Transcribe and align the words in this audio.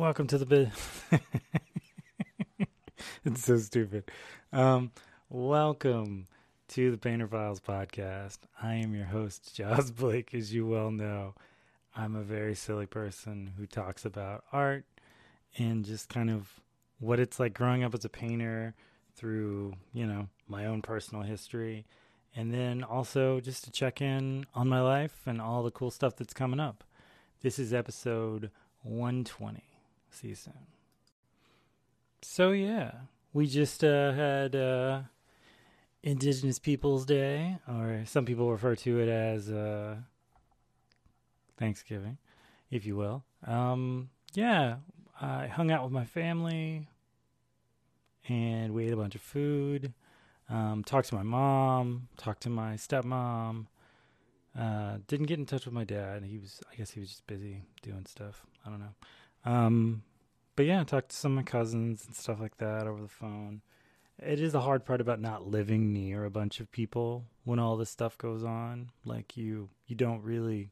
Welcome 0.00 0.28
to 0.28 0.38
the 0.38 0.46
bit. 0.46 0.68
it's 3.26 3.44
so 3.44 3.58
stupid. 3.58 4.10
Um, 4.50 4.92
welcome 5.28 6.26
to 6.68 6.90
the 6.90 6.96
Painter 6.96 7.26
Files 7.26 7.60
podcast. 7.60 8.38
I 8.62 8.76
am 8.76 8.94
your 8.94 9.04
host, 9.04 9.54
Joss 9.56 9.90
Blake. 9.90 10.32
As 10.32 10.54
you 10.54 10.66
well 10.66 10.90
know, 10.90 11.34
I'm 11.94 12.16
a 12.16 12.22
very 12.22 12.54
silly 12.54 12.86
person 12.86 13.52
who 13.58 13.66
talks 13.66 14.06
about 14.06 14.44
art 14.54 14.86
and 15.58 15.84
just 15.84 16.08
kind 16.08 16.30
of 16.30 16.48
what 16.98 17.20
it's 17.20 17.38
like 17.38 17.52
growing 17.52 17.84
up 17.84 17.92
as 17.92 18.06
a 18.06 18.08
painter 18.08 18.74
through, 19.16 19.74
you 19.92 20.06
know, 20.06 20.28
my 20.48 20.64
own 20.64 20.80
personal 20.80 21.24
history. 21.24 21.84
And 22.34 22.54
then 22.54 22.82
also 22.82 23.38
just 23.38 23.64
to 23.64 23.70
check 23.70 24.00
in 24.00 24.46
on 24.54 24.66
my 24.66 24.80
life 24.80 25.20
and 25.26 25.42
all 25.42 25.62
the 25.62 25.70
cool 25.70 25.90
stuff 25.90 26.16
that's 26.16 26.32
coming 26.32 26.58
up. 26.58 26.84
This 27.42 27.58
is 27.58 27.74
episode 27.74 28.50
120. 28.82 29.69
See 30.10 30.28
you 30.28 30.34
soon. 30.34 30.54
So, 32.22 32.50
yeah, 32.50 32.92
we 33.32 33.46
just 33.46 33.82
uh, 33.82 34.12
had 34.12 34.54
uh, 34.54 35.02
Indigenous 36.02 36.58
Peoples 36.58 37.06
Day, 37.06 37.58
or 37.68 38.02
some 38.06 38.24
people 38.24 38.50
refer 38.50 38.74
to 38.76 39.00
it 39.00 39.08
as 39.08 39.50
uh, 39.50 39.96
Thanksgiving, 41.58 42.18
if 42.70 42.84
you 42.84 42.96
will. 42.96 43.24
Um, 43.46 44.10
yeah, 44.34 44.76
I 45.20 45.46
hung 45.46 45.70
out 45.70 45.84
with 45.84 45.92
my 45.92 46.04
family 46.04 46.88
and 48.28 48.72
we 48.72 48.86
ate 48.86 48.92
a 48.92 48.96
bunch 48.96 49.14
of 49.14 49.20
food. 49.20 49.92
Um, 50.48 50.82
talked 50.84 51.08
to 51.08 51.14
my 51.14 51.22
mom, 51.22 52.08
talked 52.16 52.42
to 52.42 52.50
my 52.50 52.74
stepmom. 52.74 53.66
Uh, 54.58 54.98
didn't 55.06 55.26
get 55.26 55.38
in 55.38 55.46
touch 55.46 55.64
with 55.64 55.74
my 55.74 55.84
dad. 55.84 56.24
He 56.24 56.38
was, 56.38 56.60
I 56.70 56.74
guess, 56.74 56.90
he 56.90 57.00
was 57.00 57.10
just 57.10 57.26
busy 57.26 57.62
doing 57.82 58.04
stuff. 58.06 58.44
I 58.66 58.70
don't 58.70 58.80
know. 58.80 58.94
Um, 59.44 60.02
but 60.60 60.66
yeah, 60.66 60.84
talked 60.84 61.08
to 61.08 61.16
some 61.16 61.32
of 61.32 61.36
my 61.36 61.42
cousins 61.42 62.04
and 62.04 62.14
stuff 62.14 62.38
like 62.38 62.58
that 62.58 62.86
over 62.86 63.00
the 63.00 63.08
phone. 63.08 63.62
It 64.18 64.42
is 64.42 64.52
the 64.52 64.60
hard 64.60 64.84
part 64.84 65.00
about 65.00 65.18
not 65.18 65.46
living 65.46 65.90
near 65.90 66.26
a 66.26 66.30
bunch 66.30 66.60
of 66.60 66.70
people 66.70 67.24
when 67.44 67.58
all 67.58 67.78
this 67.78 67.88
stuff 67.88 68.18
goes 68.18 68.44
on. 68.44 68.90
Like 69.06 69.38
you, 69.38 69.70
you 69.86 69.96
don't 69.96 70.22
really 70.22 70.68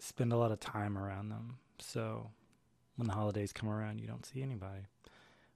spend 0.00 0.32
a 0.32 0.36
lot 0.36 0.50
of 0.50 0.58
time 0.58 0.98
around 0.98 1.28
them. 1.28 1.58
So 1.78 2.30
when 2.96 3.06
the 3.06 3.14
holidays 3.14 3.52
come 3.52 3.68
around, 3.68 4.00
you 4.00 4.08
don't 4.08 4.26
see 4.26 4.42
anybody. 4.42 4.88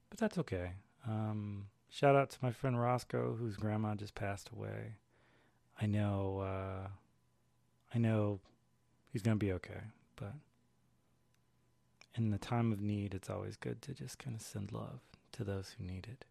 But 0.09 0.21
that's 0.21 0.39
okay. 0.39 0.71
Um, 1.09 1.67
shout 1.91 2.15
out 2.15 2.31
to 2.31 2.39
my 2.41 2.53
friend 2.53 2.81
Roscoe, 2.81 3.35
whose 3.35 3.57
grandma 3.57 3.97
just 3.97 4.15
passed 4.15 4.51
away. 4.51 4.95
I 5.83 5.87
know, 5.87 6.39
uh, 6.39 6.87
I 7.93 7.99
know 7.99 8.39
he's 9.13 9.23
gonna 9.23 9.35
be 9.35 9.55
okay, 9.55 9.81
but 10.15 10.35
in 12.17 12.31
the 12.31 12.39
time 12.39 12.73
of 12.73 12.81
need, 12.81 13.15
it's 13.15 13.31
always 13.31 13.57
good 13.57 13.83
to 13.83 13.95
just 13.95 14.19
kind 14.19 14.35
of 14.35 14.43
send 14.43 14.73
love 14.73 15.01
to 15.33 15.45
those 15.45 15.75
who 15.77 15.85
need 15.85 16.07
it. 16.11 16.25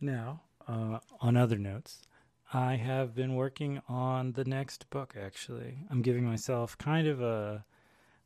Now, 0.00 0.42
uh, 0.66 0.98
on 1.20 1.36
other 1.36 1.58
notes, 1.58 2.02
I 2.52 2.76
have 2.76 3.14
been 3.14 3.34
working 3.34 3.82
on 3.88 4.32
the 4.32 4.44
next 4.44 4.88
book, 4.90 5.14
actually. 5.20 5.78
I'm 5.90 6.02
giving 6.02 6.24
myself 6.24 6.78
kind 6.78 7.06
of 7.06 7.20
a 7.20 7.64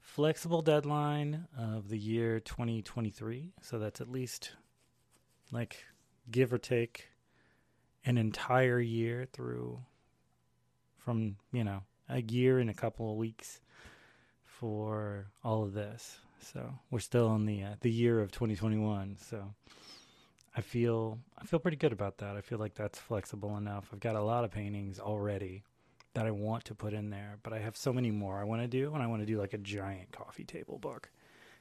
flexible 0.01 0.63
deadline 0.63 1.47
of 1.57 1.89
the 1.89 1.99
year 1.99 2.41
2023. 2.41 3.53
So 3.63 3.79
that's 3.79 4.01
at 4.01 4.11
least 4.11 4.53
like 5.51 5.85
give 6.31 6.53
or 6.53 6.59
take 6.59 7.09
an 8.05 8.19
entire 8.19 8.81
year 8.81 9.27
through 9.33 9.81
from, 10.99 11.37
you 11.53 11.65
know, 11.65 11.83
a 12.09 12.23
year 12.23 12.59
and 12.59 12.69
a 12.69 12.75
couple 12.75 13.11
of 13.11 13.17
weeks 13.17 13.61
for 14.63 15.27
all 15.43 15.65
of 15.65 15.73
this. 15.73 16.21
So 16.39 16.73
we're 16.93 17.01
still 17.01 17.35
in 17.35 17.47
the 17.47 17.65
uh, 17.65 17.75
the 17.81 17.91
year 17.91 18.21
of 18.21 18.31
2021. 18.31 19.17
So 19.21 19.53
I 20.57 20.61
feel 20.61 21.19
I 21.37 21.45
feel 21.47 21.59
pretty 21.59 21.77
good 21.77 21.93
about 21.93 22.19
that. 22.19 22.37
I 22.37 22.43
feel 22.43 22.59
like 22.59 22.75
that's 22.75 22.99
flexible 22.99 23.57
enough. 23.57 23.91
I've 23.93 23.99
got 23.99 24.15
a 24.15 24.23
lot 24.23 24.45
of 24.45 24.53
paintings 24.53 25.01
already 25.01 25.65
that 26.15 26.27
I 26.27 26.31
want 26.31 26.65
to 26.67 26.77
put 26.77 26.93
in 26.93 27.11
there, 27.11 27.39
but 27.43 27.53
I 27.53 27.59
have 27.59 27.77
so 27.77 27.93
many 27.93 28.13
more 28.13 28.39
I 28.39 28.45
want 28.45 28.63
to 28.63 28.69
do, 28.69 28.95
and 28.95 29.03
I 29.03 29.09
want 29.09 29.23
to 29.23 29.27
do 29.27 29.37
like 29.37 29.53
a 29.53 29.59
giant 29.59 30.13
coffee 30.13 30.45
table 30.45 30.79
book. 30.79 31.11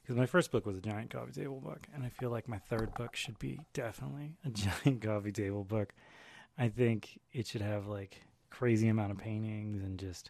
Because 0.04 0.16
my 0.16 0.28
first 0.28 0.52
book 0.52 0.68
was 0.68 0.78
a 0.78 0.82
giant 0.82 1.10
coffee 1.10 1.32
table 1.32 1.60
book, 1.60 1.88
and 1.96 2.04
I 2.04 2.10
feel 2.10 2.30
like 2.30 2.48
my 2.48 2.60
third 2.60 2.94
book 2.94 3.16
should 3.16 3.40
be 3.40 3.62
definitely 3.74 4.34
a 4.46 4.50
giant 4.86 5.02
coffee 5.02 5.32
table 5.32 5.64
book. 5.64 5.92
I 6.56 6.70
think 6.70 7.20
it 7.34 7.48
should 7.48 7.62
have 7.62 7.88
like 7.88 8.22
crazy 8.52 8.90
amount 8.90 9.12
of 9.12 9.18
paintings 9.18 9.82
and 9.82 9.98
just 9.98 10.30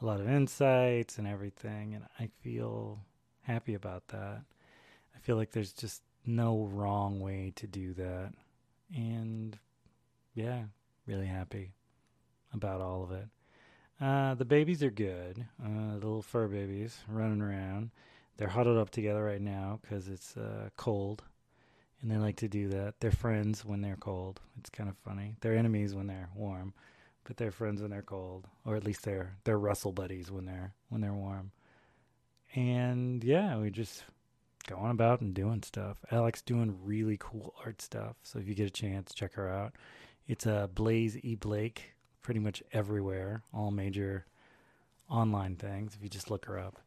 a 0.00 0.06
lot 0.06 0.20
of 0.20 0.28
insights 0.28 1.18
and 1.18 1.26
everything, 1.26 1.94
and 1.94 2.04
I 2.18 2.28
feel 2.42 3.00
happy 3.42 3.74
about 3.74 4.08
that. 4.08 4.42
I 5.14 5.18
feel 5.20 5.36
like 5.36 5.50
there's 5.50 5.72
just 5.72 6.02
no 6.24 6.64
wrong 6.72 7.20
way 7.20 7.52
to 7.56 7.66
do 7.66 7.92
that. 7.94 8.32
And 8.94 9.58
yeah, 10.34 10.62
really 11.06 11.26
happy 11.26 11.72
about 12.52 12.80
all 12.80 13.02
of 13.02 13.12
it. 13.12 13.28
Uh, 14.00 14.34
the 14.34 14.44
babies 14.46 14.82
are 14.82 14.90
good. 14.90 15.46
Uh, 15.62 15.90
the 15.90 16.06
little 16.06 16.22
fur 16.22 16.48
babies 16.48 16.98
running 17.06 17.42
around. 17.42 17.90
They're 18.38 18.48
huddled 18.48 18.78
up 18.78 18.88
together 18.88 19.22
right 19.22 19.40
now 19.40 19.80
because 19.82 20.08
it's 20.08 20.34
uh, 20.36 20.70
cold, 20.78 21.22
and 22.00 22.10
they 22.10 22.16
like 22.16 22.36
to 22.36 22.48
do 22.48 22.68
that. 22.68 22.94
They're 23.00 23.10
friends 23.10 23.66
when 23.66 23.82
they're 23.82 23.96
cold. 23.96 24.40
It's 24.58 24.70
kind 24.70 24.88
of 24.88 24.96
funny. 24.96 25.36
They're 25.40 25.56
enemies 25.56 25.94
when 25.94 26.06
they're 26.06 26.30
warm 26.34 26.72
but 27.24 27.36
they're 27.36 27.50
friends 27.50 27.80
when 27.82 27.90
they're 27.90 28.02
cold, 28.02 28.46
or 28.64 28.76
at 28.76 28.84
least 28.84 29.04
they're 29.04 29.36
they're 29.44 29.58
Russell 29.58 29.92
buddies 29.92 30.30
when 30.30 30.46
they're 30.46 30.74
when 30.88 31.00
they're 31.00 31.14
warm. 31.14 31.52
And 32.54 33.22
yeah, 33.22 33.56
we 33.58 33.70
just 33.70 34.02
going 34.66 34.90
about 34.90 35.20
and 35.20 35.34
doing 35.34 35.62
stuff. 35.62 35.98
Alex 36.10 36.42
doing 36.42 36.78
really 36.84 37.16
cool 37.18 37.54
art 37.64 37.80
stuff. 37.80 38.16
So 38.22 38.38
if 38.38 38.48
you 38.48 38.54
get 38.54 38.66
a 38.66 38.70
chance, 38.70 39.14
check 39.14 39.34
her 39.34 39.48
out. 39.48 39.74
It's 40.26 40.46
a 40.46 40.54
uh, 40.54 40.66
Blaze 40.68 41.16
E 41.18 41.34
Blake, 41.34 41.94
pretty 42.22 42.40
much 42.40 42.62
everywhere, 42.72 43.42
all 43.52 43.70
major 43.70 44.26
online 45.08 45.56
things. 45.56 45.94
If 45.94 46.02
you 46.02 46.08
just 46.08 46.30
look 46.30 46.46
her 46.46 46.58
up. 46.58 46.78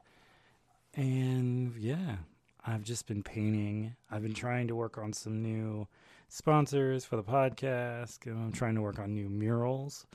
And 0.96 1.76
yeah, 1.78 2.18
I've 2.66 2.84
just 2.84 3.08
been 3.08 3.24
painting. 3.24 3.96
I've 4.10 4.22
been 4.22 4.34
trying 4.34 4.68
to 4.68 4.76
work 4.76 4.98
on 4.98 5.12
some 5.12 5.42
new 5.42 5.88
sponsors 6.34 7.06
for 7.06 7.16
the 7.16 7.24
podcast. 7.24 8.26
I'm 8.26 8.52
trying 8.52 8.74
to 8.74 8.82
work 8.82 8.98
on 8.98 9.14
new 9.14 9.30
murals 9.30 10.08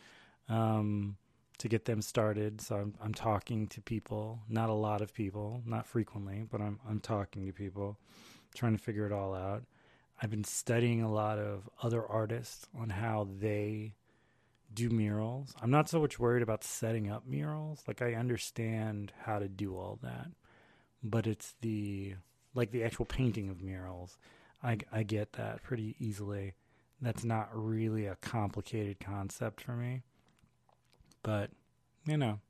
um, 0.49 1.17
to 1.59 1.69
get 1.69 1.85
them 1.85 2.03
started. 2.03 2.61
So 2.61 2.75
I'm, 2.75 2.95
I'm 3.01 3.15
talking 3.15 3.69
to 3.69 3.81
people, 3.81 4.41
not 4.49 4.69
a 4.69 4.75
lot 4.75 5.01
of 5.01 5.15
people, 5.15 5.63
not 5.65 5.87
frequently, 5.87 6.45
but 6.51 6.61
I'm 6.61 6.81
I'm 6.89 6.99
talking 6.99 7.47
to 7.47 7.53
people, 7.53 7.99
trying 8.53 8.77
to 8.77 8.83
figure 8.83 9.07
it 9.07 9.13
all 9.13 9.33
out. 9.33 9.63
I've 10.21 10.31
been 10.31 10.43
studying 10.43 11.03
a 11.03 11.13
lot 11.13 11.39
of 11.39 11.71
other 11.81 12.05
artists 12.05 12.67
on 12.77 12.91
how 12.91 13.29
they 13.39 13.95
do 14.75 14.91
murals. 14.91 15.55
I'm 15.63 15.71
not 15.71 15.89
so 15.89 16.01
much 16.01 16.19
worried 16.19 16.43
about 16.43 16.65
setting 16.65 17.09
up 17.09 17.29
murals. 17.29 17.85
Like 17.87 18.03
I 18.03 18.15
understand 18.15 19.13
how 19.23 19.39
to 19.39 19.49
do 19.49 19.77
all 19.77 20.01
that. 20.03 20.27
But 21.01 21.29
it's 21.29 21.55
the 21.61 22.17
like 22.57 22.73
the 22.73 22.83
actual 22.83 23.05
painting 23.05 23.49
of 23.51 23.63
murals. 23.63 24.19
I 24.63 24.79
I 24.93 25.03
get 25.03 25.33
that 25.35 25.63
pretty 25.63 25.97
easily. 25.99 26.55
That's 27.01 27.25
not 27.25 27.49
really 27.53 28.07
a 28.07 28.17
complicated 28.17 28.99
concept 29.01 29.61
for 29.61 29.73
me 29.73 30.03
but 31.23 31.51
you 32.07 32.17
know, 32.17 32.41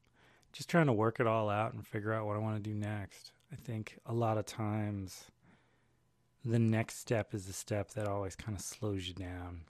just 0.53 0.69
trying 0.69 0.87
to 0.87 0.93
work 0.93 1.21
it 1.21 1.27
all 1.27 1.50
out 1.50 1.73
and 1.73 1.87
figure 1.87 2.12
out 2.12 2.27
what 2.27 2.37
I 2.37 2.41
want 2.41 2.62
to 2.62 2.71
do 2.71 2.75
next. 2.75 3.32
I 3.53 3.56
think 3.56 3.99
a 4.06 4.12
lot 4.12 4.38
of 4.38 4.47
times 4.47 5.25
the 6.44 6.59
next 6.59 7.00
step 7.00 7.35
is 7.35 7.47
the 7.47 7.53
step 7.53 7.91
that 7.93 8.06
always 8.06 8.37
kind 8.37 8.56
of 8.56 8.62
slows 8.62 9.09
you 9.09 9.15
down. 9.15 9.62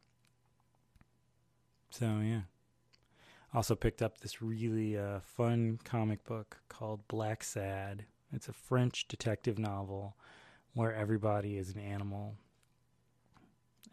So, 1.90 2.20
yeah. 2.22 2.42
Also 3.54 3.74
picked 3.74 4.02
up 4.02 4.18
this 4.18 4.42
really 4.42 4.98
uh, 4.98 5.20
fun 5.20 5.78
comic 5.84 6.22
book 6.24 6.58
called 6.68 7.08
Blacksad. 7.08 8.00
It's 8.30 8.48
a 8.48 8.52
French 8.52 9.08
detective 9.08 9.58
novel 9.58 10.16
where 10.78 10.94
everybody 10.94 11.58
is 11.58 11.74
an 11.74 11.80
animal. 11.80 12.36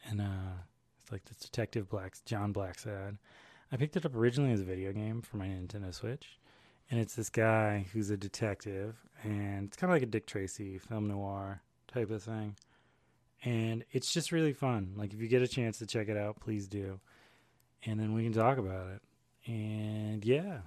And 0.08 0.22
uh, 0.22 0.58
it's 1.02 1.12
like 1.12 1.26
this 1.26 1.38
detective 1.38 1.90
Black's 1.90 2.22
John 2.22 2.54
Blacksad 2.54 3.18
I 3.72 3.78
picked 3.78 3.98
it 3.98 4.06
up 4.06 4.16
originally 4.16 4.52
as 4.52 4.62
a 4.62 4.66
video 4.66 4.94
game 4.94 5.22
for 5.22 5.38
my 5.38 5.48
Nintendo 5.48 5.94
Switch, 5.94 6.40
and 6.90 7.00
it's 7.00 7.16
this 7.16 7.30
guy 7.30 7.86
who's 7.92 8.10
a 8.10 8.18
detective, 8.18 8.96
and 9.24 9.68
it's 9.68 9.78
kind 9.78 9.92
of 9.92 9.96
like 9.96 10.04
a 10.04 10.08
Dick 10.08 10.28
Tracy 10.28 10.78
film 10.78 11.08
noir 11.08 11.62
type 11.92 12.12
of 12.12 12.22
thing, 12.24 12.56
and 13.44 13.84
it's 13.92 14.14
just 14.14 14.31
really 14.31 14.54
fun. 14.54 14.94
Like 14.96 15.14
if 15.14 15.20
you 15.20 15.28
get 15.28 15.42
a 15.42 15.48
chance 15.48 15.80
to 15.80 15.88
check 15.88 16.10
it 16.10 16.18
out, 16.18 16.40
please 16.40 16.68
do, 16.68 17.00
and 17.86 18.00
then 18.00 18.14
we 18.14 18.24
can 18.24 18.34
talk 18.34 18.58
about 18.58 18.88
it. 18.88 19.02
And 19.48 20.24
yeah, 20.24 20.60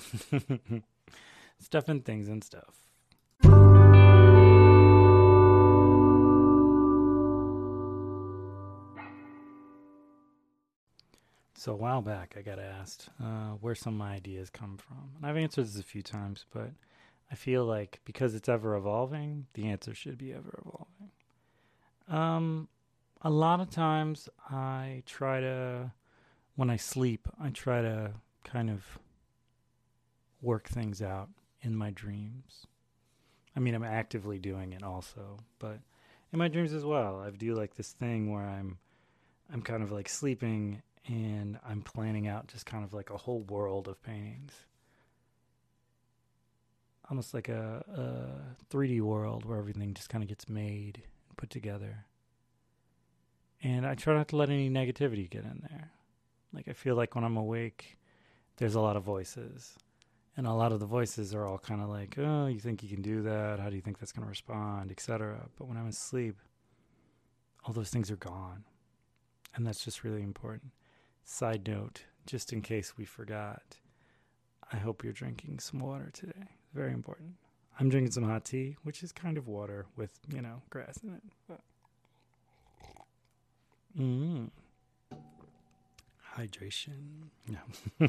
stuff 1.60 1.88
and 1.88 2.04
things 2.04 2.28
and 2.28 2.42
stuff. 2.42 2.74
So 11.62 11.70
a 11.70 11.76
while 11.76 12.02
back, 12.02 12.34
I 12.36 12.42
got 12.42 12.58
asked 12.58 13.08
uh, 13.22 13.50
where 13.60 13.76
some 13.76 13.94
of 13.94 13.98
my 14.00 14.14
ideas 14.14 14.50
come 14.50 14.78
from, 14.78 15.12
and 15.16 15.24
I've 15.24 15.36
answered 15.36 15.66
this 15.66 15.78
a 15.78 15.84
few 15.84 16.02
times, 16.02 16.44
but 16.52 16.72
I 17.30 17.36
feel 17.36 17.64
like 17.64 18.00
because 18.04 18.34
it's 18.34 18.48
ever 18.48 18.74
evolving, 18.74 19.46
the 19.54 19.68
answer 19.68 19.94
should 19.94 20.18
be 20.18 20.32
ever 20.32 20.58
evolving. 20.60 21.12
Um, 22.08 22.68
a 23.20 23.30
lot 23.30 23.60
of 23.60 23.70
times 23.70 24.28
I 24.50 25.04
try 25.06 25.38
to, 25.38 25.92
when 26.56 26.68
I 26.68 26.74
sleep, 26.74 27.28
I 27.40 27.50
try 27.50 27.80
to 27.80 28.10
kind 28.42 28.68
of 28.68 28.82
work 30.40 30.66
things 30.66 31.00
out 31.00 31.28
in 31.60 31.76
my 31.76 31.90
dreams. 31.90 32.66
I 33.54 33.60
mean, 33.60 33.76
I'm 33.76 33.84
actively 33.84 34.40
doing 34.40 34.72
it 34.72 34.82
also, 34.82 35.38
but 35.60 35.78
in 36.32 36.40
my 36.40 36.48
dreams 36.48 36.72
as 36.72 36.84
well. 36.84 37.20
I 37.20 37.30
do 37.30 37.54
like 37.54 37.76
this 37.76 37.92
thing 37.92 38.32
where 38.32 38.48
I'm, 38.48 38.78
I'm 39.52 39.62
kind 39.62 39.84
of 39.84 39.92
like 39.92 40.08
sleeping 40.08 40.82
and 41.06 41.58
I'm 41.68 41.82
planning 41.82 42.28
out 42.28 42.46
just 42.46 42.66
kind 42.66 42.84
of 42.84 42.92
like 42.92 43.10
a 43.10 43.16
whole 43.16 43.40
world 43.40 43.88
of 43.88 44.02
paintings 44.02 44.52
almost 47.12 47.34
like 47.34 47.50
a, 47.50 47.84
a 47.94 48.74
3D 48.74 49.02
world 49.02 49.44
where 49.44 49.58
everything 49.58 49.92
just 49.92 50.08
kind 50.08 50.24
of 50.24 50.28
gets 50.28 50.48
made 50.48 51.02
and 51.28 51.36
put 51.36 51.50
together. 51.50 52.06
And 53.62 53.86
I 53.86 53.94
try 53.94 54.14
not 54.14 54.28
to 54.28 54.36
let 54.36 54.48
any 54.48 54.70
negativity 54.70 55.28
get 55.28 55.44
in 55.44 55.66
there. 55.68 55.90
Like 56.54 56.68
I 56.68 56.72
feel 56.72 56.96
like 56.96 57.14
when 57.14 57.22
I'm 57.22 57.36
awake, 57.36 57.98
there's 58.56 58.74
a 58.74 58.80
lot 58.80 58.96
of 58.96 59.02
voices. 59.02 59.76
And 60.38 60.46
a 60.46 60.54
lot 60.54 60.72
of 60.72 60.80
the 60.80 60.86
voices 60.86 61.34
are 61.34 61.46
all 61.46 61.58
kind 61.58 61.82
of 61.82 61.90
like, 61.90 62.16
"Oh, 62.18 62.46
you 62.46 62.58
think 62.58 62.82
you 62.82 62.88
can 62.88 63.02
do 63.02 63.20
that? 63.20 63.60
How 63.60 63.68
do 63.68 63.76
you 63.76 63.82
think 63.82 63.98
that's 63.98 64.12
going 64.12 64.24
to 64.24 64.30
respond, 64.30 64.90
etc." 64.90 65.50
But 65.58 65.68
when 65.68 65.76
I'm 65.76 65.88
asleep, 65.88 66.38
all 67.64 67.74
those 67.74 67.90
things 67.90 68.10
are 68.10 68.16
gone. 68.16 68.64
And 69.54 69.66
that's 69.66 69.84
just 69.84 70.02
really 70.02 70.22
important. 70.22 70.72
Side 71.24 71.66
note, 71.66 72.02
just 72.26 72.52
in 72.52 72.62
case 72.62 72.94
we 72.96 73.04
forgot, 73.04 73.78
I 74.72 74.76
hope 74.76 75.04
you're 75.04 75.12
drinking 75.12 75.58
some 75.60 75.80
water 75.80 76.10
today. 76.12 76.48
Very 76.74 76.92
important. 76.92 77.34
I'm 77.78 77.88
drinking 77.88 78.12
some 78.12 78.24
hot 78.24 78.44
tea, 78.44 78.76
which 78.82 79.02
is 79.02 79.12
kind 79.12 79.38
of 79.38 79.48
water 79.48 79.86
with, 79.96 80.18
you 80.28 80.42
know, 80.42 80.62
grass 80.70 80.98
in 81.02 81.14
it. 81.14 81.22
But... 81.48 81.60
Mm. 83.98 84.50
Hydration. 86.36 87.28
No. 87.48 88.08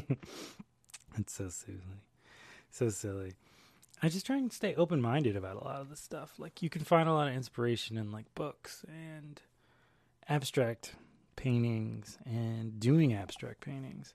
it's 1.18 1.34
so 1.34 1.48
silly. 1.48 1.80
So 2.70 2.88
silly. 2.88 3.34
I 4.02 4.08
just 4.08 4.26
try 4.26 4.36
and 4.36 4.52
stay 4.52 4.74
open 4.74 5.00
minded 5.00 5.36
about 5.36 5.56
a 5.56 5.64
lot 5.64 5.80
of 5.80 5.88
this 5.88 6.00
stuff. 6.00 6.34
Like 6.38 6.62
you 6.62 6.68
can 6.68 6.82
find 6.82 7.08
a 7.08 7.12
lot 7.12 7.28
of 7.28 7.34
inspiration 7.34 7.96
in 7.96 8.12
like 8.12 8.26
books 8.34 8.84
and 8.88 9.40
abstract 10.28 10.94
paintings 11.44 12.16
and 12.24 12.80
doing 12.80 13.12
abstract 13.12 13.60
paintings 13.60 14.14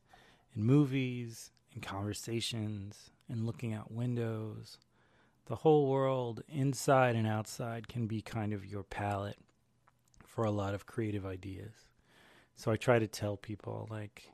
in 0.55 0.63
movies 0.63 1.51
and 1.75 1.83
conversations 1.83 3.11
and 3.29 3.45
looking 3.45 3.71
out 3.71 3.91
windows. 3.91 4.79
The 5.45 5.57
whole 5.57 5.87
world, 5.87 6.41
inside 6.49 7.15
and 7.15 7.27
outside, 7.27 7.87
can 7.87 8.07
be 8.07 8.23
kind 8.23 8.51
of 8.51 8.65
your 8.65 8.81
palette 8.81 9.37
for 10.25 10.43
a 10.43 10.49
lot 10.49 10.73
of 10.73 10.87
creative 10.87 11.23
ideas. 11.23 11.73
So 12.55 12.71
I 12.71 12.77
try 12.77 12.97
to 12.97 13.07
tell 13.07 13.37
people, 13.37 13.87
like, 13.91 14.31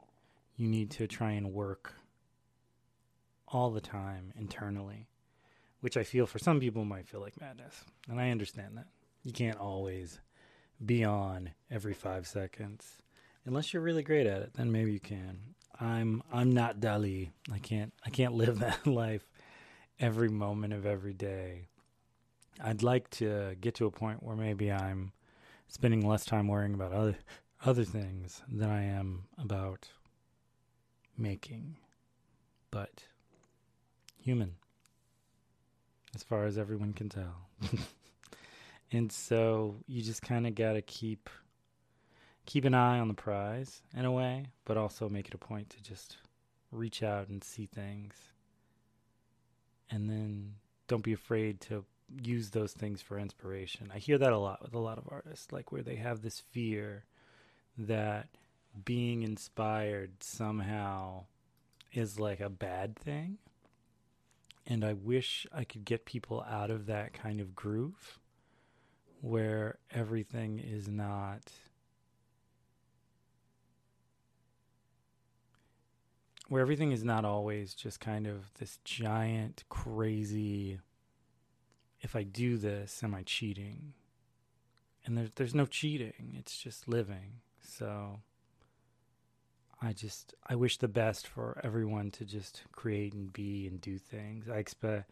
you 0.55 0.69
need 0.69 0.89
to 0.91 1.05
try 1.05 1.31
and 1.31 1.51
work 1.51 1.95
all 3.49 3.71
the 3.71 3.81
time 3.81 4.31
internally, 4.37 5.09
which 5.81 5.97
I 5.97 6.03
feel 6.03 6.25
for 6.25 6.39
some 6.39 6.61
people 6.61 6.85
might 6.85 7.09
feel 7.09 7.19
like 7.19 7.41
madness. 7.41 7.83
And 8.09 8.21
I 8.21 8.31
understand 8.31 8.77
that. 8.77 8.87
You 9.23 9.33
can't 9.33 9.57
always 9.57 10.21
be 10.83 11.03
on 11.03 11.51
every 11.69 11.93
five 11.93 12.27
seconds. 12.27 12.97
Unless 13.45 13.73
you're 13.73 13.83
really 13.83 14.03
great 14.03 14.25
at 14.25 14.41
it, 14.41 14.53
then 14.55 14.71
maybe 14.71 14.91
you 14.91 14.99
can. 14.99 15.39
I'm 15.79 16.23
I'm 16.31 16.51
not 16.51 16.79
Dali. 16.79 17.31
I 17.51 17.59
can't 17.59 17.93
I 18.05 18.09
can't 18.09 18.33
live 18.35 18.59
that 18.59 18.85
life 18.87 19.27
every 19.99 20.29
moment 20.29 20.73
of 20.73 20.85
every 20.85 21.13
day. 21.13 21.67
I'd 22.63 22.83
like 22.83 23.09
to 23.11 23.55
get 23.59 23.75
to 23.75 23.85
a 23.85 23.91
point 23.91 24.23
where 24.23 24.35
maybe 24.35 24.71
I'm 24.71 25.11
spending 25.67 26.07
less 26.07 26.25
time 26.25 26.47
worrying 26.47 26.73
about 26.73 26.93
other 26.93 27.17
other 27.65 27.83
things 27.83 28.41
than 28.51 28.69
I 28.69 28.83
am 28.83 29.25
about 29.37 29.89
making. 31.17 31.77
But 32.71 33.03
human 34.17 34.55
as 36.15 36.23
far 36.23 36.45
as 36.45 36.57
everyone 36.57 36.93
can 36.93 37.09
tell. 37.09 37.49
and 38.95 39.11
so 39.11 39.75
you 39.87 40.01
just 40.01 40.21
kind 40.21 40.47
of 40.47 40.55
got 40.55 40.73
to 40.73 40.81
keep 40.81 41.29
keep 42.45 42.63
an 42.63 42.73
eye 42.73 42.99
on 42.99 43.07
the 43.07 43.13
prize 43.13 43.81
in 43.93 44.05
a 44.05 44.11
way, 44.11 44.45
but 44.63 44.77
also 44.77 45.09
make 45.09 45.27
it 45.27 45.33
a 45.33 45.37
point 45.37 45.69
to 45.71 45.83
just 45.83 46.17
reach 46.71 47.03
out 47.03 47.27
and 47.27 47.43
see 47.43 47.65
things. 47.65 48.13
And 49.89 50.09
then 50.09 50.53
don't 50.87 51.03
be 51.03 51.13
afraid 51.13 51.59
to 51.61 51.83
use 52.23 52.51
those 52.51 52.71
things 52.71 53.01
for 53.01 53.19
inspiration. 53.19 53.91
I 53.93 53.97
hear 53.97 54.17
that 54.17 54.31
a 54.31 54.37
lot 54.37 54.61
with 54.61 54.73
a 54.73 54.79
lot 54.79 54.97
of 54.97 55.09
artists, 55.11 55.51
like 55.51 55.71
where 55.71 55.83
they 55.83 55.95
have 55.95 56.21
this 56.21 56.39
fear 56.51 57.03
that 57.77 58.29
being 58.85 59.23
inspired 59.23 60.23
somehow 60.23 61.25
is 61.91 62.19
like 62.19 62.39
a 62.39 62.49
bad 62.49 62.95
thing. 62.95 63.39
And 64.67 64.85
I 64.85 64.93
wish 64.93 65.45
I 65.53 65.63
could 65.63 65.83
get 65.83 66.05
people 66.05 66.45
out 66.49 66.71
of 66.71 66.85
that 66.85 67.13
kind 67.13 67.41
of 67.41 67.55
groove 67.55 68.19
where 69.25 69.79
everything 69.89 70.59
is 70.59 70.87
not 70.87 71.51
where 76.47 76.61
everything 76.61 76.91
is 76.91 77.03
not 77.03 77.25
always 77.25 77.73
just 77.73 77.99
kind 77.99 78.27
of 78.27 78.53
this 78.59 78.77
giant, 78.83 79.63
crazy. 79.67 80.79
If 82.01 82.15
I 82.15 82.21
do 82.21 82.57
this, 82.57 83.01
am 83.03 83.15
I 83.15 83.23
cheating? 83.23 83.93
And 85.07 85.17
there's 85.17 85.31
there's 85.33 85.55
no 85.55 85.65
cheating. 85.65 86.35
It's 86.37 86.55
just 86.55 86.87
living. 86.87 87.41
So 87.63 88.19
I 89.81 89.93
just 89.93 90.35
I 90.47 90.55
wish 90.55 90.77
the 90.77 90.87
best 90.87 91.25
for 91.25 91.59
everyone 91.63 92.11
to 92.11 92.25
just 92.25 92.61
create 92.73 93.13
and 93.13 93.33
be 93.33 93.65
and 93.65 93.81
do 93.81 93.97
things. 93.97 94.47
I 94.47 94.57
expect 94.57 95.09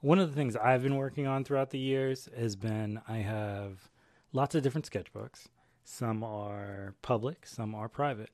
one 0.00 0.18
of 0.18 0.28
the 0.28 0.36
things 0.36 0.56
I've 0.56 0.82
been 0.82 0.96
working 0.96 1.26
on 1.26 1.44
throughout 1.44 1.70
the 1.70 1.78
years 1.78 2.28
has 2.36 2.54
been 2.56 3.00
I 3.08 3.18
have 3.18 3.90
lots 4.32 4.54
of 4.54 4.62
different 4.62 4.88
sketchbooks. 4.90 5.46
Some 5.84 6.22
are 6.22 6.94
public, 7.02 7.46
some 7.46 7.74
are 7.74 7.88
private. 7.88 8.30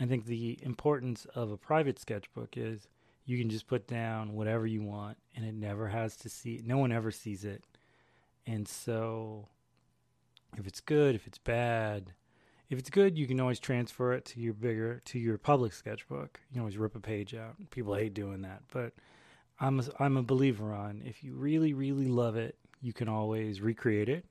I 0.00 0.06
think 0.06 0.26
the 0.26 0.58
importance 0.62 1.26
of 1.34 1.52
a 1.52 1.56
private 1.56 2.00
sketchbook 2.00 2.56
is 2.56 2.88
you 3.26 3.38
can 3.38 3.48
just 3.48 3.68
put 3.68 3.86
down 3.86 4.34
whatever 4.34 4.66
you 4.66 4.82
want 4.82 5.16
and 5.36 5.44
it 5.44 5.54
never 5.54 5.88
has 5.88 6.16
to 6.16 6.28
see 6.28 6.60
no 6.64 6.78
one 6.78 6.90
ever 6.90 7.10
sees 7.10 7.44
it. 7.44 7.64
And 8.46 8.66
so 8.66 9.48
if 10.56 10.66
it's 10.66 10.80
good, 10.80 11.14
if 11.14 11.26
it's 11.26 11.38
bad, 11.38 12.12
if 12.70 12.78
it's 12.78 12.90
good, 12.90 13.16
you 13.16 13.26
can 13.26 13.40
always 13.40 13.60
transfer 13.60 14.12
it 14.14 14.24
to 14.26 14.40
your 14.40 14.54
bigger 14.54 15.00
to 15.04 15.18
your 15.18 15.38
public 15.38 15.72
sketchbook. 15.72 16.40
You 16.48 16.54
can 16.54 16.60
always 16.60 16.76
rip 16.76 16.96
a 16.96 17.00
page 17.00 17.34
out. 17.34 17.54
People 17.70 17.94
hate 17.94 18.14
doing 18.14 18.42
that, 18.42 18.62
but 18.72 18.94
I'm 19.60 19.80
a, 19.80 19.84
I'm 19.98 20.16
a 20.16 20.22
believer 20.22 20.72
on 20.72 21.02
if 21.04 21.22
you 21.22 21.34
really 21.34 21.74
really 21.74 22.06
love 22.08 22.36
it, 22.36 22.56
you 22.80 22.92
can 22.92 23.08
always 23.08 23.60
recreate 23.60 24.08
it 24.08 24.24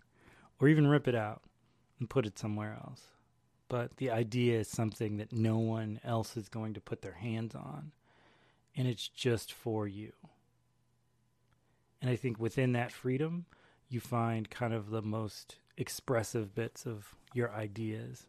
or 0.60 0.68
even 0.68 0.88
rip 0.88 1.08
it 1.08 1.16
out 1.16 1.42
and 2.00 2.10
put 2.10 2.26
it 2.26 2.38
somewhere 2.38 2.78
else 2.84 3.08
but 3.74 3.98
the 3.98 4.12
idea 4.12 4.60
is 4.60 4.68
something 4.68 5.18
that 5.18 5.34
no 5.34 5.58
one 5.58 6.00
else 6.04 6.38
is 6.38 6.48
going 6.48 6.76
to 6.76 6.80
put 6.80 7.02
their 7.02 7.14
hands 7.14 7.56
on, 7.56 7.92
and 8.76 8.88
it's 8.88 9.08
just 9.08 9.52
for 9.52 9.88
you. 9.88 10.12
And 12.00 12.08
I 12.12 12.16
think 12.16 12.40
within 12.40 12.74
that 12.74 12.92
freedom, 12.92 13.46
you 13.90 14.00
find 14.00 14.48
kind 14.52 14.76
of 14.76 14.92
the 14.92 15.02
most 15.02 15.56
expressive 15.76 16.54
bits 16.54 16.86
of 16.86 17.16
your 17.34 17.52
ideas 17.52 18.28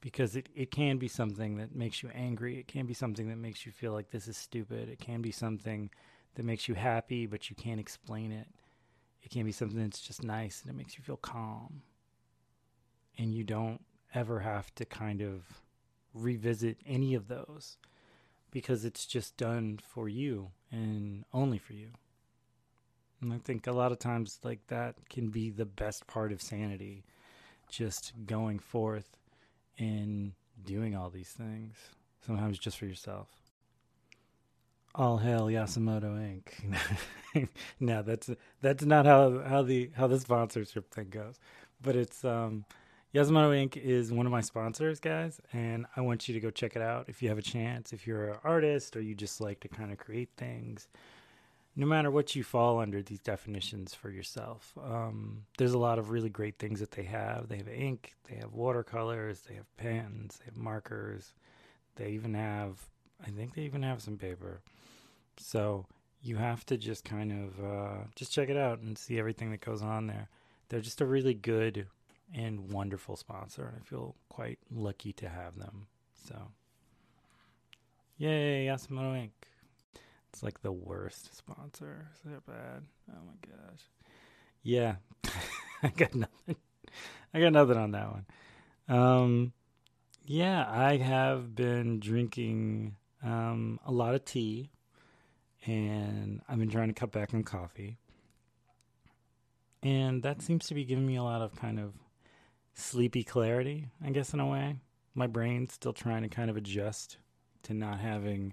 because 0.00 0.34
it, 0.34 0.48
it 0.54 0.70
can 0.70 0.96
be 0.96 1.08
something 1.08 1.58
that 1.58 1.74
makes 1.74 2.02
you 2.02 2.08
angry. 2.14 2.58
It 2.58 2.66
can 2.66 2.86
be 2.86 2.94
something 2.94 3.28
that 3.28 3.36
makes 3.36 3.66
you 3.66 3.72
feel 3.72 3.92
like 3.92 4.10
this 4.10 4.26
is 4.26 4.38
stupid. 4.38 4.88
It 4.88 4.98
can 4.98 5.20
be 5.20 5.30
something 5.30 5.90
that 6.36 6.44
makes 6.44 6.68
you 6.68 6.74
happy, 6.74 7.26
but 7.26 7.50
you 7.50 7.56
can't 7.56 7.80
explain 7.80 8.30
it. 8.30 8.46
It 9.22 9.30
can 9.30 9.44
be 9.44 9.52
something 9.52 9.82
that's 9.82 10.00
just 10.00 10.22
nice 10.22 10.62
and 10.62 10.70
it 10.70 10.76
makes 10.76 10.96
you 10.96 11.02
feel 11.02 11.16
calm. 11.16 11.82
And 13.18 13.34
you 13.34 13.42
don't 13.42 13.82
ever 14.14 14.40
have 14.40 14.74
to 14.76 14.84
kind 14.84 15.20
of 15.20 15.42
revisit 16.14 16.78
any 16.86 17.14
of 17.14 17.28
those 17.28 17.78
because 18.50 18.84
it's 18.84 19.06
just 19.06 19.36
done 19.36 19.80
for 19.82 20.08
you 20.08 20.50
and 20.70 21.24
only 21.32 21.58
for 21.58 21.72
you. 21.72 21.88
And 23.20 23.32
I 23.32 23.38
think 23.38 23.66
a 23.66 23.72
lot 23.72 23.92
of 23.92 23.98
times, 23.98 24.38
like 24.44 24.66
that 24.68 24.94
can 25.08 25.30
be 25.30 25.50
the 25.50 25.64
best 25.64 26.06
part 26.06 26.32
of 26.32 26.42
sanity, 26.42 27.04
just 27.68 28.12
going 28.26 28.58
forth 28.58 29.16
and 29.78 30.32
doing 30.64 30.94
all 30.94 31.10
these 31.10 31.30
things, 31.30 31.76
sometimes 32.24 32.58
just 32.58 32.78
for 32.78 32.86
yourself. 32.86 33.28
All 34.98 35.18
hail 35.18 35.46
Yasumoto 35.46 36.16
Inc. 37.34 37.48
no, 37.80 38.02
that's 38.02 38.30
that's 38.62 38.84
not 38.84 39.04
how 39.04 39.40
how 39.40 39.62
the 39.62 39.90
how 39.94 40.06
the 40.06 40.18
sponsorship 40.18 40.90
thing 40.92 41.08
goes, 41.10 41.38
but 41.82 41.94
it's 41.94 42.24
um 42.24 42.64
Yasumoto 43.14 43.50
Inc. 43.50 43.76
is 43.76 44.10
one 44.10 44.24
of 44.24 44.32
my 44.32 44.40
sponsors, 44.40 44.98
guys, 44.98 45.38
and 45.52 45.84
I 45.96 46.00
want 46.00 46.28
you 46.28 46.34
to 46.34 46.40
go 46.40 46.50
check 46.50 46.76
it 46.76 46.82
out 46.82 47.08
if 47.08 47.22
you 47.22 47.28
have 47.28 47.36
a 47.38 47.42
chance. 47.42 47.92
If 47.92 48.06
you're 48.06 48.30
an 48.30 48.38
artist 48.42 48.96
or 48.96 49.02
you 49.02 49.14
just 49.14 49.38
like 49.40 49.60
to 49.60 49.68
kind 49.68 49.92
of 49.92 49.98
create 49.98 50.30
things, 50.38 50.88
no 51.76 51.86
matter 51.86 52.10
what 52.10 52.34
you 52.34 52.42
fall 52.42 52.80
under 52.80 53.02
these 53.02 53.20
definitions 53.20 53.94
for 53.94 54.08
yourself, 54.10 54.72
um, 54.82 55.42
there's 55.58 55.72
a 55.74 55.78
lot 55.78 55.98
of 55.98 56.10
really 56.10 56.30
great 56.30 56.58
things 56.58 56.80
that 56.80 56.92
they 56.92 57.02
have. 57.04 57.48
They 57.48 57.58
have 57.58 57.68
ink, 57.68 58.14
they 58.30 58.36
have 58.36 58.54
watercolors, 58.54 59.42
they 59.42 59.54
have 59.56 59.76
pens, 59.76 60.38
they 60.38 60.46
have 60.46 60.56
markers, 60.56 61.34
they 61.96 62.10
even 62.12 62.32
have, 62.34 62.80
I 63.24 63.30
think 63.30 63.54
they 63.54 63.62
even 63.62 63.82
have 63.82 64.02
some 64.02 64.18
paper. 64.18 64.60
So 65.38 65.86
you 66.22 66.36
have 66.36 66.64
to 66.66 66.76
just 66.76 67.04
kind 67.04 67.32
of 67.32 67.64
uh, 67.64 68.04
just 68.14 68.32
check 68.32 68.48
it 68.48 68.56
out 68.56 68.80
and 68.80 68.96
see 68.96 69.18
everything 69.18 69.50
that 69.50 69.60
goes 69.60 69.82
on 69.82 70.06
there. 70.06 70.28
They're 70.68 70.80
just 70.80 71.00
a 71.00 71.06
really 71.06 71.34
good 71.34 71.86
and 72.34 72.72
wonderful 72.72 73.16
sponsor, 73.16 73.66
and 73.66 73.76
I 73.76 73.84
feel 73.84 74.16
quite 74.28 74.58
lucky 74.70 75.12
to 75.14 75.28
have 75.28 75.56
them. 75.58 75.86
So, 76.28 76.48
yay, 78.18 78.66
Yasumoto 78.66 79.16
Ink. 79.16 79.32
It's 80.32 80.42
like 80.42 80.60
the 80.62 80.72
worst 80.72 81.34
sponsor. 81.34 82.08
That 82.24 82.44
bad? 82.44 82.82
Oh 83.10 83.20
my 83.24 83.48
gosh. 83.48 83.80
Yeah, 84.62 84.96
I 85.82 85.88
got 85.88 86.14
nothing. 86.14 86.56
I 87.32 87.40
got 87.40 87.52
nothing 87.52 87.76
on 87.76 87.92
that 87.92 88.10
one. 88.10 88.26
Um, 88.88 89.52
yeah, 90.24 90.66
I 90.68 90.96
have 90.96 91.54
been 91.54 92.00
drinking 92.00 92.96
um, 93.22 93.80
a 93.86 93.92
lot 93.92 94.14
of 94.14 94.24
tea, 94.24 94.70
and 95.66 96.40
I've 96.48 96.58
been 96.58 96.70
trying 96.70 96.88
to 96.88 96.94
cut 96.94 97.12
back 97.12 97.34
on 97.34 97.42
coffee. 97.42 97.98
And 99.82 100.22
that 100.22 100.42
seems 100.42 100.66
to 100.66 100.74
be 100.74 100.84
giving 100.84 101.06
me 101.06 101.16
a 101.16 101.22
lot 101.22 101.42
of 101.42 101.54
kind 101.54 101.78
of 101.78 101.94
sleepy 102.74 103.22
clarity, 103.22 103.88
I 104.04 104.10
guess, 104.10 104.32
in 104.32 104.40
a 104.40 104.46
way. 104.46 104.76
My 105.14 105.26
brain's 105.26 105.74
still 105.74 105.92
trying 105.92 106.22
to 106.22 106.28
kind 106.28 106.50
of 106.50 106.56
adjust 106.56 107.18
to 107.64 107.74
not 107.74 108.00
having 108.00 108.52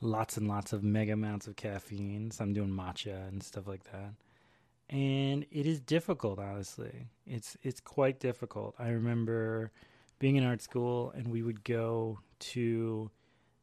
lots 0.00 0.36
and 0.36 0.48
lots 0.48 0.72
of 0.72 0.82
mega 0.82 1.12
amounts 1.12 1.46
of 1.46 1.56
caffeine. 1.56 2.30
So 2.30 2.44
I'm 2.44 2.52
doing 2.52 2.70
matcha 2.70 3.28
and 3.28 3.42
stuff 3.42 3.66
like 3.66 3.84
that. 3.84 4.14
And 4.88 5.46
it 5.50 5.66
is 5.66 5.80
difficult, 5.80 6.38
honestly. 6.38 7.06
It's 7.26 7.56
it's 7.62 7.80
quite 7.80 8.18
difficult. 8.18 8.74
I 8.78 8.88
remember 8.88 9.70
being 10.18 10.36
in 10.36 10.44
art 10.44 10.62
school 10.62 11.12
and 11.16 11.28
we 11.28 11.42
would 11.42 11.64
go 11.64 12.18
to 12.40 13.10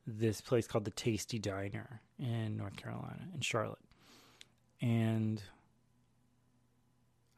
this 0.08 0.40
place 0.40 0.66
called 0.66 0.86
the 0.86 0.92
Tasty 0.92 1.38
Diner 1.38 2.02
in 2.18 2.56
North 2.56 2.78
Carolina, 2.78 3.28
in 3.36 3.42
Charlotte. 3.42 3.78
And 4.82 5.42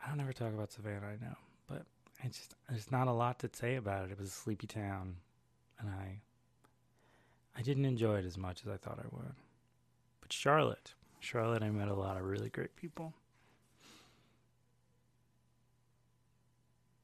I 0.03 0.09
don't 0.09 0.19
ever 0.19 0.33
talk 0.33 0.53
about 0.53 0.71
Savannah, 0.71 1.07
I 1.07 1.25
know, 1.25 1.35
but 1.67 1.85
I 2.23 2.27
just 2.27 2.53
there's 2.69 2.91
not 2.91 3.07
a 3.07 3.11
lot 3.11 3.39
to 3.39 3.49
say 3.51 3.75
about 3.75 4.05
it. 4.05 4.11
It 4.11 4.19
was 4.19 4.27
a 4.27 4.31
sleepy 4.31 4.67
town, 4.67 5.15
and 5.79 5.89
I 5.89 6.19
I 7.57 7.61
didn't 7.61 7.85
enjoy 7.85 8.17
it 8.17 8.25
as 8.25 8.37
much 8.37 8.61
as 8.65 8.71
I 8.71 8.77
thought 8.77 8.99
I 8.99 9.07
would. 9.15 9.33
But 10.21 10.31
Charlotte, 10.31 10.93
Charlotte, 11.19 11.63
I 11.63 11.71
met 11.71 11.87
a 11.87 11.95
lot 11.95 12.17
of 12.17 12.23
really 12.23 12.49
great 12.49 12.75
people. 12.75 13.13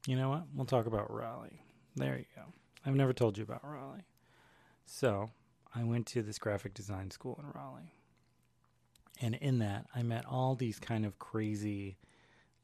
You 0.06 0.16
know 0.16 0.30
what? 0.30 0.44
We'll 0.54 0.68
talk 0.68 0.86
about 0.86 1.12
Raleigh. 1.12 1.64
There 1.96 2.18
you 2.18 2.26
go. 2.36 2.44
I've 2.86 2.96
never 2.96 3.14
told 3.14 3.38
you 3.38 3.44
about 3.44 3.64
Raleigh. 3.64 4.06
So, 4.86 5.32
I 5.76 5.84
went 5.84 6.06
to 6.08 6.22
this 6.22 6.40
graphic 6.40 6.74
design 6.74 7.12
school 7.12 7.40
in 7.44 7.52
Raleigh. 7.52 7.94
And 9.22 9.36
in 9.36 9.60
that, 9.60 9.86
I 9.96 10.04
met 10.04 10.26
all 10.26 10.56
these 10.56 10.80
kind 10.80 11.06
of 11.06 11.20
crazy 11.20 11.98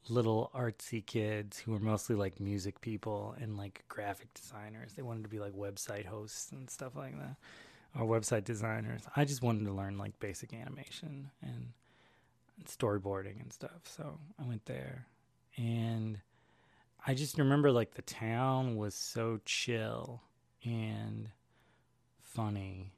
little 0.08 0.50
artsy 0.54 1.04
kids 1.04 1.58
who 1.58 1.72
were 1.72 1.78
mostly 1.78 2.16
like 2.16 2.40
music 2.40 2.80
people 2.80 3.34
and 3.40 3.56
like 3.56 3.84
graphic 3.88 4.32
designers. 4.34 4.94
They 4.94 5.02
wanted 5.02 5.22
to 5.22 5.28
be 5.28 5.38
like 5.38 5.52
website 5.52 6.06
hosts 6.06 6.50
and 6.52 6.68
stuff 6.68 6.96
like 6.96 7.18
that, 7.18 7.36
or 7.98 8.06
website 8.06 8.44
designers. 8.44 9.02
I 9.14 9.24
just 9.24 9.42
wanted 9.42 9.64
to 9.66 9.72
learn 9.72 9.98
like 9.98 10.18
basic 10.18 10.52
animation 10.54 11.30
and, 11.42 11.72
storyboarding 12.66 13.40
and 13.40 13.52
stuff. 13.52 13.80
So 13.84 14.18
I 14.38 14.46
went 14.46 14.66
there 14.66 15.06
and 15.56 16.20
I 17.04 17.14
just 17.14 17.36
remember 17.38 17.72
like 17.72 17.94
the 17.94 18.02
town 18.02 18.76
was 18.76 18.94
so 18.94 19.40
chill 19.44 20.22
and 20.64 21.28
funny. 22.20 22.92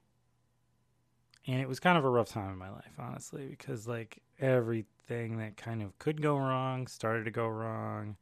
And 1.47 1.61
it 1.61 1.69
was 1.69 1.79
kind 1.79 1.99
of 1.99 2.05
a 2.05 2.11
rough 2.11 2.29
time 2.29 2.51
in 2.51 2.59
my 2.59 2.71
life, 2.71 2.95
honestly, 2.99 3.47
because 3.47 3.87
like 3.87 4.23
everything 4.41 5.39
that 5.39 5.57
kind 5.57 5.83
of 5.83 5.99
could 5.99 6.23
go 6.23 6.37
wrong 6.37 6.87
started 6.87 7.25
to 7.25 7.31
go 7.31 7.47
wrong. 7.47 8.17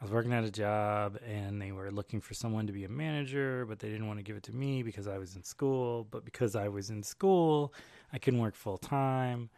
I 0.00 0.04
was 0.04 0.12
working 0.12 0.32
at 0.32 0.44
a 0.44 0.50
job 0.50 1.18
and 1.26 1.60
they 1.60 1.72
were 1.72 1.90
looking 1.90 2.20
for 2.20 2.34
someone 2.34 2.66
to 2.66 2.72
be 2.72 2.84
a 2.84 2.88
manager, 2.88 3.64
but 3.66 3.78
they 3.78 3.88
didn't 3.88 4.06
want 4.06 4.18
to 4.18 4.22
give 4.22 4.36
it 4.36 4.42
to 4.44 4.54
me 4.54 4.82
because 4.82 5.08
I 5.08 5.18
was 5.18 5.34
in 5.34 5.42
school. 5.42 6.06
But 6.10 6.24
because 6.24 6.54
I 6.54 6.68
was 6.68 6.90
in 6.90 7.02
school, 7.02 7.74
I 8.12 8.18
couldn't 8.18 8.40
work 8.40 8.54
full 8.54 8.78
time. 8.78 9.50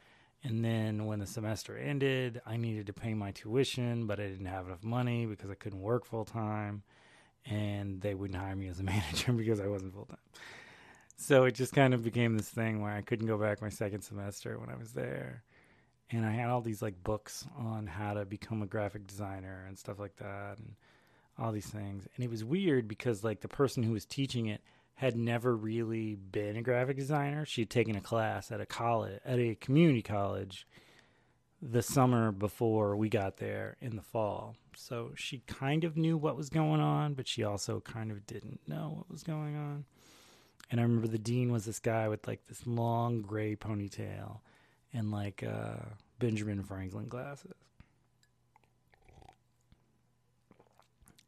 And 0.43 0.65
then 0.65 1.07
when 1.07 1.19
the 1.19 1.27
semester 1.27 1.77
ended, 1.77 2.41
I 2.47 2.57
needed 2.57 2.87
to 2.87 2.93
pay 2.93 3.13
my 3.13 3.33
tuition, 3.33 4.07
but 4.07 4.21
I 4.21 4.29
didn't 4.29 4.47
have 4.47 4.67
enough 4.67 4.85
money 4.85 5.27
because 5.27 5.51
I 5.51 5.55
couldn't 5.55 5.81
work 5.81 6.07
full 6.07 6.25
time. 6.25 6.83
And 7.45 8.01
they 8.01 8.15
wouldn't 8.15 8.39
hire 8.39 8.57
me 8.57 8.69
as 8.69 8.79
a 8.81 8.83
manager 8.85 9.33
because 9.33 9.61
I 9.61 9.67
wasn't 9.67 9.93
full 9.93 10.07
time. 10.07 10.19
So 11.17 11.45
it 11.45 11.53
just 11.53 11.73
kind 11.73 11.95
of 11.95 12.05
became 12.05 12.37
this 12.37 12.49
thing 12.49 12.83
where 12.83 12.93
I 12.93 13.01
couldn't 13.01 13.27
go 13.27 13.39
back 13.39 13.63
my 13.63 13.71
second 13.71 14.03
semester 14.03 14.59
when 14.59 14.69
I 14.69 14.77
was 14.77 14.93
there 14.93 15.43
and 16.11 16.25
I 16.25 16.31
had 16.31 16.49
all 16.49 16.61
these 16.61 16.83
like 16.83 17.03
books 17.03 17.47
on 17.59 17.87
how 17.87 18.15
to 18.15 18.25
become 18.25 18.63
a 18.63 18.67
graphic 18.67 19.07
designer 19.07 19.65
and 19.67 19.79
stuff 19.79 19.99
like 19.99 20.17
that 20.17 20.59
and 20.59 20.75
all 21.39 21.53
these 21.53 21.67
things. 21.67 22.07
And 22.15 22.25
it 22.25 22.31
was 22.31 22.45
weird 22.45 22.87
because 22.87 23.25
like 23.25 23.41
the 23.41 23.49
person 23.49 23.83
who 23.83 23.93
was 23.93 24.05
teaching 24.05 24.47
it 24.47 24.61
had 24.95 25.17
never 25.17 25.55
really 25.55 26.15
been 26.15 26.57
a 26.57 26.63
graphic 26.63 26.97
designer. 26.97 27.45
She 27.45 27.63
had 27.63 27.71
taken 27.71 27.97
a 27.97 28.01
class 28.01 28.53
at 28.53 28.61
a 28.61 28.67
college 28.67 29.21
at 29.25 29.39
a 29.39 29.55
community 29.57 30.03
college 30.03 30.67
the 31.61 31.83
summer 31.83 32.31
before 32.31 32.97
we 32.97 33.09
got 33.09 33.39
there 33.39 33.77
in 33.81 33.97
the 33.97 34.03
fall. 34.03 34.55
So 34.77 35.13
she 35.15 35.43
kind 35.47 35.85
of 35.85 35.97
knew 35.97 36.17
what 36.17 36.37
was 36.37 36.51
going 36.51 36.81
on, 36.81 37.15
but 37.15 37.27
she 37.27 37.43
also 37.43 37.81
kind 37.81 38.11
of 38.11 38.27
didn't 38.27 38.61
know 38.69 38.93
what 38.95 39.11
was 39.11 39.23
going 39.23 39.57
on. 39.57 39.87
And 40.71 40.81
I 40.81 40.83
remember 40.83 41.07
the 41.07 41.19
dean 41.19 41.53
was 41.53 41.65
this 41.65 41.79
guy 41.79 42.09
with 42.09 42.27
like 42.27 42.47
this 42.47 42.67
long 42.67 43.23
gray 43.23 43.55
ponytail 43.55 44.41
and 44.93 45.11
like 45.11 45.43
uh, 45.43 45.77
Benjamin 46.19 46.63
Franklin 46.65 47.09
glasses. 47.09 47.55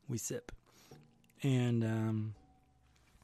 We 0.08 0.18
sip. 0.18 0.52
And 1.42 1.84
um, 1.84 2.34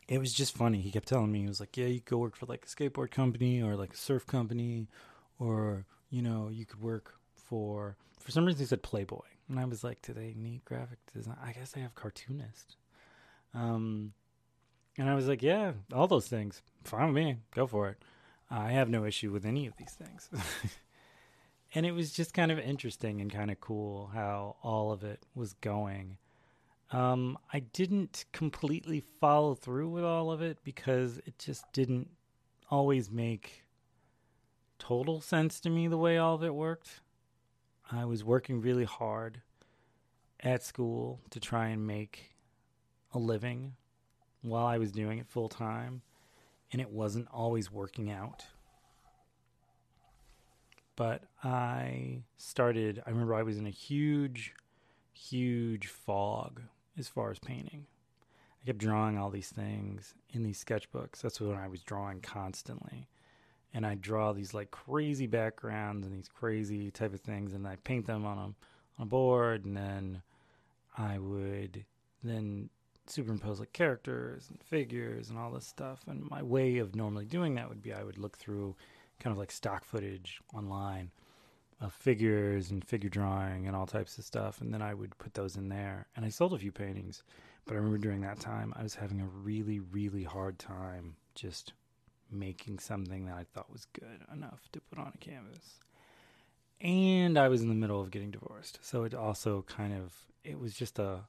it 0.06 0.18
was 0.18 0.32
just 0.32 0.56
funny. 0.56 0.80
He 0.80 0.90
kept 0.90 1.08
telling 1.08 1.32
me, 1.32 1.40
he 1.40 1.48
was 1.48 1.60
like, 1.60 1.76
yeah, 1.76 1.86
you 1.86 2.00
could 2.00 2.10
go 2.10 2.18
work 2.18 2.36
for 2.36 2.46
like 2.46 2.64
a 2.64 2.68
skateboard 2.68 3.10
company 3.10 3.62
or 3.62 3.74
like 3.74 3.94
a 3.94 3.96
surf 3.96 4.26
company, 4.26 4.86
or, 5.38 5.86
you 6.10 6.22
know, 6.22 6.48
you 6.52 6.66
could 6.66 6.80
work 6.80 7.14
for, 7.34 7.96
for 8.20 8.30
some 8.30 8.44
reason 8.44 8.60
he 8.60 8.66
said 8.66 8.82
Playboy. 8.82 9.26
And 9.48 9.58
I 9.58 9.64
was 9.64 9.82
like, 9.82 10.00
do 10.02 10.12
they 10.12 10.34
need 10.36 10.64
graphic 10.64 10.98
design? 11.12 11.36
I 11.42 11.52
guess 11.52 11.72
they 11.72 11.80
have 11.80 11.94
cartoonists. 11.94 12.76
Um, 13.52 14.12
and 14.96 15.08
I 15.08 15.14
was 15.14 15.26
like, 15.26 15.42
yeah, 15.42 15.72
all 15.92 16.06
those 16.06 16.28
things. 16.28 16.62
Fine 16.84 17.12
with 17.12 17.24
me. 17.24 17.36
Go 17.54 17.66
for 17.66 17.88
it. 17.88 17.98
I 18.50 18.72
have 18.72 18.88
no 18.88 19.04
issue 19.04 19.32
with 19.32 19.44
any 19.44 19.66
of 19.66 19.76
these 19.76 19.92
things. 19.92 20.28
and 21.74 21.84
it 21.84 21.92
was 21.92 22.12
just 22.12 22.34
kind 22.34 22.52
of 22.52 22.58
interesting 22.58 23.20
and 23.20 23.32
kind 23.32 23.50
of 23.50 23.60
cool 23.60 24.10
how 24.14 24.56
all 24.62 24.92
of 24.92 25.02
it 25.02 25.24
was 25.34 25.54
going. 25.54 26.18
Um, 26.92 27.38
I 27.52 27.60
didn't 27.60 28.26
completely 28.32 29.00
follow 29.20 29.54
through 29.54 29.88
with 29.90 30.04
all 30.04 30.30
of 30.30 30.42
it 30.42 30.58
because 30.62 31.18
it 31.26 31.38
just 31.38 31.64
didn't 31.72 32.10
always 32.70 33.10
make 33.10 33.64
total 34.78 35.20
sense 35.20 35.60
to 35.60 35.70
me 35.70 35.88
the 35.88 35.98
way 35.98 36.18
all 36.18 36.34
of 36.34 36.44
it 36.44 36.54
worked. 36.54 37.00
I 37.90 38.04
was 38.04 38.22
working 38.22 38.60
really 38.60 38.84
hard 38.84 39.40
at 40.40 40.62
school 40.62 41.20
to 41.30 41.40
try 41.40 41.68
and 41.68 41.86
make 41.86 42.34
a 43.12 43.18
living 43.18 43.74
while 44.44 44.66
I 44.66 44.78
was 44.78 44.92
doing 44.92 45.18
it 45.18 45.26
full 45.26 45.48
time 45.48 46.02
and 46.70 46.80
it 46.80 46.90
wasn't 46.90 47.28
always 47.32 47.70
working 47.72 48.10
out. 48.10 48.44
But 50.96 51.22
I 51.42 52.22
started, 52.36 53.02
I 53.06 53.10
remember 53.10 53.34
I 53.34 53.42
was 53.42 53.58
in 53.58 53.66
a 53.66 53.70
huge, 53.70 54.54
huge 55.12 55.88
fog 55.88 56.62
as 56.98 57.08
far 57.08 57.30
as 57.30 57.38
painting. 57.38 57.86
I 58.62 58.66
kept 58.66 58.78
drawing 58.78 59.18
all 59.18 59.30
these 59.30 59.50
things 59.50 60.14
in 60.30 60.42
these 60.42 60.62
sketchbooks. 60.62 61.20
That's 61.20 61.40
when 61.40 61.56
I 61.56 61.68
was 61.68 61.82
drawing 61.82 62.20
constantly. 62.20 63.08
And 63.72 63.84
I 63.84 63.94
draw 63.96 64.32
these 64.32 64.54
like 64.54 64.70
crazy 64.70 65.26
backgrounds 65.26 66.06
and 66.06 66.14
these 66.14 66.28
crazy 66.28 66.90
type 66.92 67.12
of 67.12 67.20
things, 67.20 67.54
and 67.54 67.66
I 67.66 67.76
paint 67.82 68.06
them 68.06 68.24
on 68.24 68.38
a 68.38 68.42
on 68.42 68.54
a 69.00 69.06
board, 69.06 69.64
and 69.64 69.76
then 69.76 70.22
I 70.96 71.18
would 71.18 71.84
then 72.22 72.70
superimpose 73.06 73.60
like 73.60 73.72
characters 73.72 74.48
and 74.50 74.62
figures 74.62 75.30
and 75.30 75.38
all 75.38 75.50
this 75.50 75.66
stuff. 75.66 76.00
And 76.06 76.28
my 76.30 76.42
way 76.42 76.78
of 76.78 76.94
normally 76.94 77.24
doing 77.24 77.54
that 77.54 77.68
would 77.68 77.82
be 77.82 77.92
I 77.92 78.04
would 78.04 78.18
look 78.18 78.36
through 78.36 78.76
kind 79.20 79.32
of 79.32 79.38
like 79.38 79.52
stock 79.52 79.84
footage 79.84 80.40
online 80.54 81.10
of 81.80 81.92
figures 81.92 82.70
and 82.70 82.84
figure 82.84 83.10
drawing 83.10 83.66
and 83.66 83.76
all 83.76 83.86
types 83.86 84.18
of 84.18 84.24
stuff. 84.24 84.60
And 84.60 84.72
then 84.72 84.82
I 84.82 84.94
would 84.94 85.16
put 85.18 85.34
those 85.34 85.56
in 85.56 85.68
there. 85.68 86.06
And 86.16 86.24
I 86.24 86.28
sold 86.28 86.54
a 86.54 86.58
few 86.58 86.72
paintings. 86.72 87.22
But 87.64 87.74
I 87.74 87.76
remember 87.76 87.98
during 87.98 88.20
that 88.22 88.40
time, 88.40 88.74
I 88.76 88.82
was 88.82 88.94
having 88.94 89.20
a 89.20 89.26
really, 89.26 89.80
really 89.80 90.24
hard 90.24 90.58
time 90.58 91.16
just 91.34 91.72
making 92.30 92.78
something 92.78 93.26
that 93.26 93.36
I 93.36 93.44
thought 93.44 93.72
was 93.72 93.86
good 93.92 94.20
enough 94.32 94.68
to 94.72 94.80
put 94.80 94.98
on 94.98 95.12
a 95.14 95.18
canvas. 95.18 95.80
And 96.80 97.38
I 97.38 97.48
was 97.48 97.62
in 97.62 97.68
the 97.68 97.74
middle 97.74 98.00
of 98.00 98.10
getting 98.10 98.30
divorced. 98.30 98.78
So 98.82 99.04
it 99.04 99.14
also 99.14 99.62
kind 99.62 99.94
of 99.94 100.12
it 100.42 100.58
was 100.58 100.74
just 100.74 100.98
a 100.98 101.20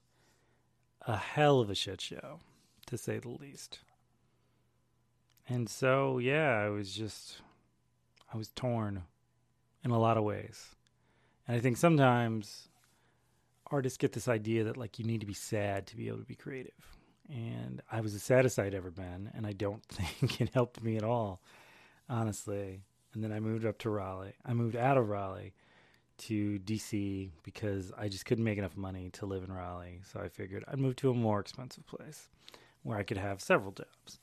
a 1.05 1.17
hell 1.17 1.59
of 1.59 1.69
a 1.69 1.75
shit 1.75 2.01
show, 2.01 2.39
to 2.87 2.97
say 2.97 3.19
the 3.19 3.29
least. 3.29 3.79
And 5.47 5.69
so 5.69 6.17
yeah, 6.17 6.59
I 6.65 6.69
was 6.69 6.93
just 6.93 7.41
I 8.33 8.37
was 8.37 8.49
torn 8.49 9.03
in 9.83 9.91
a 9.91 9.99
lot 9.99 10.17
of 10.17 10.23
ways. 10.23 10.75
And 11.47 11.55
I 11.55 11.59
think 11.59 11.77
sometimes 11.77 12.69
artists 13.71 13.97
get 13.97 14.13
this 14.13 14.27
idea 14.27 14.63
that 14.65 14.77
like 14.77 14.99
you 14.99 15.05
need 15.05 15.21
to 15.21 15.27
be 15.27 15.33
sad 15.33 15.87
to 15.87 15.95
be 15.95 16.07
able 16.07 16.19
to 16.19 16.25
be 16.25 16.35
creative. 16.35 16.73
And 17.29 17.81
I 17.91 18.01
was 18.01 18.13
the 18.13 18.19
saddest 18.19 18.59
I'd 18.59 18.75
ever 18.75 18.91
been, 18.91 19.31
and 19.33 19.47
I 19.47 19.53
don't 19.53 19.83
think 19.89 20.41
it 20.41 20.53
helped 20.53 20.83
me 20.83 20.97
at 20.97 21.03
all, 21.03 21.41
honestly. 22.09 22.81
And 23.13 23.23
then 23.23 23.31
I 23.31 23.39
moved 23.39 23.65
up 23.65 23.77
to 23.79 23.89
Raleigh. 23.89 24.35
I 24.45 24.53
moved 24.53 24.75
out 24.75 24.97
of 24.97 25.09
Raleigh 25.09 25.53
to 26.17 26.59
DC 26.59 27.31
because 27.43 27.91
I 27.97 28.07
just 28.07 28.25
couldn't 28.25 28.43
make 28.43 28.57
enough 28.57 28.77
money 28.77 29.09
to 29.13 29.25
live 29.25 29.43
in 29.43 29.51
Raleigh. 29.51 30.01
So 30.11 30.19
I 30.19 30.29
figured 30.29 30.63
I'd 30.67 30.79
move 30.79 30.95
to 30.97 31.09
a 31.09 31.13
more 31.13 31.39
expensive 31.39 31.85
place 31.85 32.29
where 32.83 32.97
I 32.97 33.03
could 33.03 33.17
have 33.17 33.41
several 33.41 33.71
jobs. 33.71 34.19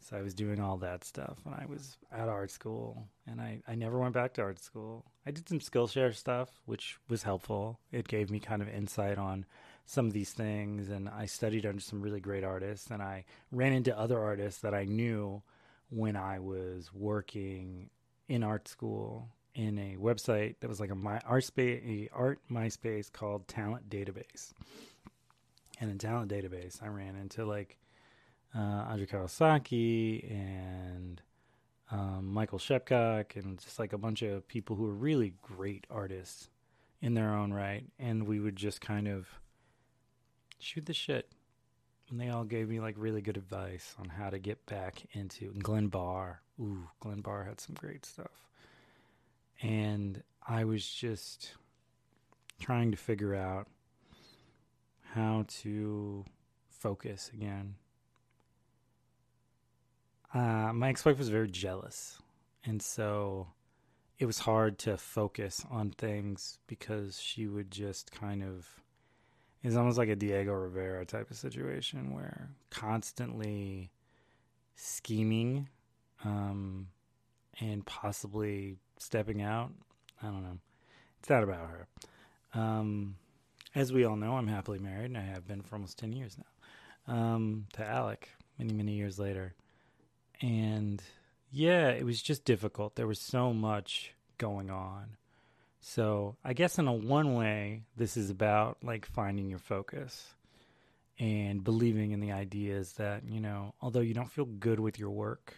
So 0.00 0.18
I 0.18 0.22
was 0.22 0.34
doing 0.34 0.60
all 0.60 0.76
that 0.78 1.02
stuff 1.02 1.38
and 1.46 1.54
I 1.54 1.64
was 1.66 1.96
at 2.12 2.28
art 2.28 2.50
school 2.50 3.08
and 3.26 3.40
I, 3.40 3.62
I 3.66 3.74
never 3.74 3.98
went 3.98 4.12
back 4.12 4.34
to 4.34 4.42
art 4.42 4.60
school. 4.60 5.06
I 5.24 5.30
did 5.30 5.48
some 5.48 5.60
Skillshare 5.60 6.14
stuff, 6.14 6.50
which 6.66 6.98
was 7.08 7.22
helpful. 7.22 7.78
It 7.90 8.06
gave 8.06 8.30
me 8.30 8.38
kind 8.38 8.60
of 8.60 8.68
insight 8.68 9.16
on 9.16 9.46
some 9.86 10.06
of 10.06 10.12
these 10.12 10.32
things 10.32 10.90
and 10.90 11.08
I 11.08 11.24
studied 11.24 11.64
under 11.64 11.80
some 11.80 12.02
really 12.02 12.20
great 12.20 12.44
artists 12.44 12.90
and 12.90 13.02
I 13.02 13.24
ran 13.50 13.72
into 13.72 13.98
other 13.98 14.18
artists 14.18 14.60
that 14.60 14.74
I 14.74 14.84
knew 14.84 15.42
when 15.88 16.16
I 16.16 16.38
was 16.38 16.92
working 16.92 17.88
in 18.28 18.42
art 18.42 18.68
school 18.68 19.28
in 19.54 19.78
a 19.78 19.96
website 19.96 20.56
that 20.60 20.68
was 20.68 20.80
like 20.80 20.90
a 20.90 20.94
my 20.94 21.20
art 21.26 21.44
space 21.44 22.08
art 22.12 22.40
MySpace 22.50 23.12
called 23.12 23.46
Talent 23.48 23.88
Database. 23.88 24.52
And 25.80 25.90
in 25.90 25.98
Talent 25.98 26.30
Database 26.30 26.82
I 26.82 26.88
ran 26.88 27.16
into 27.16 27.44
like 27.44 27.78
uh, 28.56 28.86
Audrey 28.90 29.06
Kawasaki 29.06 30.30
and 30.30 31.20
um, 31.90 32.32
Michael 32.32 32.58
Shepcock 32.58 33.36
and 33.36 33.58
just 33.58 33.78
like 33.78 33.92
a 33.92 33.98
bunch 33.98 34.22
of 34.22 34.46
people 34.48 34.76
who 34.76 34.84
were 34.84 34.94
really 34.94 35.34
great 35.42 35.86
artists 35.90 36.48
in 37.00 37.14
their 37.14 37.34
own 37.34 37.52
right. 37.52 37.84
And 37.98 38.26
we 38.26 38.40
would 38.40 38.56
just 38.56 38.80
kind 38.80 39.08
of 39.08 39.26
shoot 40.58 40.86
the 40.86 40.94
shit. 40.94 41.30
And 42.10 42.20
they 42.20 42.28
all 42.28 42.44
gave 42.44 42.68
me 42.68 42.80
like 42.80 42.94
really 42.98 43.22
good 43.22 43.36
advice 43.36 43.94
on 43.98 44.08
how 44.08 44.30
to 44.30 44.38
get 44.38 44.64
back 44.66 45.02
into 45.12 45.52
Glenn 45.54 45.88
Barr. 45.88 46.40
Ooh, 46.60 46.88
Glenn 47.00 47.20
Barr 47.20 47.44
had 47.44 47.60
some 47.60 47.74
great 47.74 48.04
stuff. 48.04 48.48
And 49.62 50.22
I 50.46 50.64
was 50.64 50.86
just 50.86 51.54
trying 52.60 52.90
to 52.90 52.96
figure 52.96 53.34
out 53.34 53.68
how 55.12 55.44
to 55.62 56.24
focus 56.68 57.30
again. 57.32 57.76
Uh, 60.32 60.72
my 60.72 60.88
ex-wife 60.88 61.18
was 61.18 61.28
very 61.28 61.48
jealous, 61.48 62.20
and 62.64 62.82
so 62.82 63.46
it 64.18 64.26
was 64.26 64.40
hard 64.40 64.78
to 64.80 64.96
focus 64.96 65.64
on 65.70 65.90
things 65.90 66.58
because 66.66 67.20
she 67.20 67.46
would 67.46 67.70
just 67.70 68.10
kind 68.10 68.42
of 68.42 68.80
it's 69.62 69.76
almost 69.76 69.96
like 69.96 70.10
a 70.10 70.16
Diego 70.16 70.52
Rivera 70.52 71.06
type 71.06 71.30
of 71.30 71.38
situation 71.38 72.12
where 72.12 72.50
constantly 72.68 73.90
scheming 74.76 75.68
um, 76.22 76.88
and 77.60 77.84
possibly 77.86 78.76
stepping 79.04 79.42
out. 79.42 79.70
I 80.22 80.26
don't 80.26 80.42
know. 80.42 80.58
It's 81.20 81.30
not 81.30 81.42
about 81.42 81.68
her. 81.68 81.86
Um, 82.54 83.16
as 83.74 83.92
we 83.92 84.04
all 84.04 84.16
know, 84.16 84.36
I'm 84.36 84.46
happily 84.46 84.78
married, 84.78 85.06
and 85.06 85.18
I 85.18 85.22
have 85.22 85.46
been 85.46 85.62
for 85.62 85.76
almost 85.76 85.98
10 85.98 86.12
years 86.12 86.36
now 86.38 87.14
um, 87.14 87.66
to 87.74 87.84
Alec 87.84 88.28
many, 88.58 88.72
many 88.72 88.92
years 88.92 89.18
later 89.18 89.54
and 90.40 91.02
yeah, 91.50 91.88
it 91.90 92.04
was 92.04 92.20
just 92.20 92.44
difficult. 92.44 92.96
There 92.96 93.06
was 93.06 93.20
so 93.20 93.52
much 93.52 94.12
going 94.38 94.70
on. 94.70 95.16
So, 95.80 96.36
I 96.44 96.54
guess 96.54 96.78
in 96.78 96.88
a 96.88 96.92
one 96.92 97.34
way, 97.34 97.82
this 97.96 98.16
is 98.16 98.30
about 98.30 98.78
like 98.82 99.06
finding 99.06 99.48
your 99.48 99.58
focus 99.58 100.34
and 101.18 101.62
believing 101.62 102.12
in 102.12 102.20
the 102.20 102.32
ideas 102.32 102.92
that, 102.94 103.22
you 103.28 103.40
know, 103.40 103.74
although 103.80 104.00
you 104.00 104.14
don't 104.14 104.30
feel 104.30 104.46
good 104.46 104.80
with 104.80 104.98
your 104.98 105.10
work, 105.10 105.56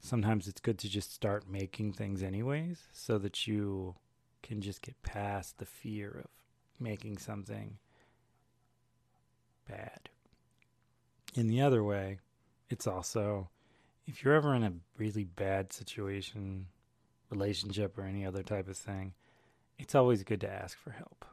sometimes 0.00 0.48
it's 0.48 0.60
good 0.60 0.78
to 0.78 0.88
just 0.88 1.12
start 1.12 1.48
making 1.48 1.92
things 1.92 2.22
anyways 2.22 2.88
so 2.92 3.18
that 3.18 3.46
you 3.46 3.94
can 4.42 4.60
just 4.60 4.82
get 4.82 5.00
past 5.02 5.58
the 5.58 5.66
fear 5.66 6.22
of 6.24 6.30
making 6.78 7.18
something 7.18 7.78
bad. 9.68 10.08
In 11.34 11.46
the 11.46 11.60
other 11.60 11.84
way, 11.84 12.18
it's 12.68 12.86
also 12.86 13.50
if 14.06 14.24
you're 14.24 14.34
ever 14.34 14.54
in 14.54 14.64
a 14.64 14.72
really 14.98 15.24
bad 15.24 15.72
situation, 15.72 16.66
relationship, 17.28 17.96
or 17.96 18.02
any 18.02 18.24
other 18.24 18.42
type 18.42 18.68
of 18.68 18.76
thing, 18.76 19.14
it's 19.78 19.94
always 19.94 20.24
good 20.24 20.40
to 20.40 20.50
ask 20.50 20.76
for 20.78 20.90
help 20.90 21.24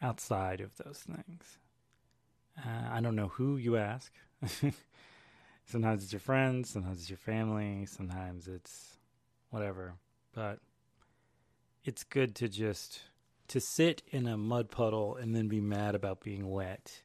outside 0.00 0.60
of 0.60 0.76
those 0.76 0.98
things. 0.98 1.58
Uh, 2.58 2.90
I 2.90 3.00
don't 3.00 3.16
know 3.16 3.28
who 3.28 3.56
you 3.56 3.76
ask. 3.76 4.12
sometimes 5.66 6.02
it's 6.02 6.12
your 6.12 6.20
friends, 6.20 6.70
sometimes 6.70 7.00
it's 7.00 7.10
your 7.10 7.16
family, 7.16 7.86
sometimes 7.86 8.48
it's 8.48 8.98
whatever. 9.50 9.94
But 10.34 10.58
it's 11.84 12.04
good 12.04 12.34
to 12.36 12.48
just 12.48 13.02
to 13.48 13.60
sit 13.60 14.02
in 14.10 14.26
a 14.26 14.36
mud 14.36 14.70
puddle 14.70 15.16
and 15.16 15.34
then 15.34 15.48
be 15.48 15.60
mad 15.60 15.94
about 15.94 16.20
being 16.20 16.48
wet 16.48 17.02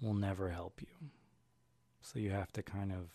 will 0.00 0.14
never 0.14 0.50
help 0.50 0.80
you. 0.80 1.08
So 2.00 2.18
you 2.18 2.30
have 2.30 2.52
to 2.52 2.62
kind 2.62 2.92
of 2.92 3.10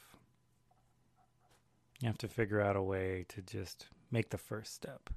you 2.02 2.08
have 2.08 2.18
to 2.20 2.28
figure 2.28 2.60
out 2.60 2.76
a 2.76 2.82
way 2.82 3.26
to 3.30 3.42
just 3.42 3.88
make 4.12 4.30
the 4.30 4.38
first 4.38 4.74
step. 4.74 5.10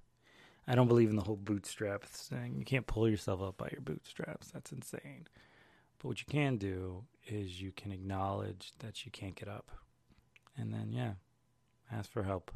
I 0.67 0.75
don't 0.75 0.89
believe 0.89 1.11
in 1.11 1.17
the 1.17 1.23
whole 1.23 1.37
bootstrap 1.37 2.05
thing. 2.05 2.57
You 2.59 2.65
can't 2.65 2.87
pull 2.87 3.09
yourself 3.09 3.43
up 3.43 3.57
by 3.57 3.69
your 3.73 3.81
bootstraps. 3.81 4.51
That's 4.51 4.73
insane. 4.73 5.27
But 6.05 6.09
what 6.09 6.21
you 6.21 6.27
can 6.29 6.59
do 6.59 7.05
is 7.27 7.63
you 7.63 7.73
can 7.73 7.91
acknowledge 7.91 8.75
that 8.81 9.07
you 9.07 9.11
can't 9.11 9.35
get 9.35 9.49
up. 9.49 9.71
And 10.55 10.71
then, 10.71 10.93
yeah, 10.93 11.13
ask 11.91 12.13
for 12.13 12.25
help. 12.25 12.53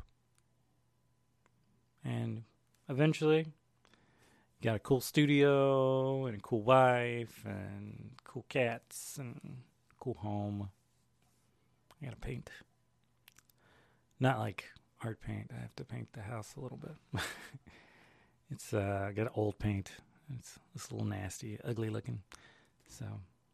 And 2.04 2.42
eventually, 2.90 3.38
you 3.38 4.64
got 4.64 4.76
a 4.76 4.78
cool 4.78 5.00
studio 5.00 6.26
and 6.26 6.36
a 6.36 6.40
cool 6.42 6.60
wife 6.60 7.42
and 7.46 8.10
cool 8.22 8.44
cats 8.50 9.16
and 9.18 9.40
cool 9.98 10.18
home. 10.20 10.68
I 12.02 12.04
got 12.04 12.10
to 12.10 12.20
paint. 12.20 12.50
Not 14.20 14.40
like 14.40 14.66
art 15.02 15.22
paint. 15.22 15.52
I 15.56 15.62
have 15.62 15.74
to 15.76 15.84
paint 15.84 16.12
the 16.12 16.20
house 16.20 16.54
a 16.54 16.60
little 16.60 16.76
bit. 16.76 17.22
it's 18.50 18.74
uh, 18.74 19.10
got 19.16 19.32
old 19.34 19.58
paint. 19.58 19.92
It's 20.38 20.58
it's 20.74 20.90
a 20.90 20.94
little 20.94 21.08
nasty, 21.08 21.58
ugly 21.64 21.88
looking. 21.88 22.20
So 22.86 23.06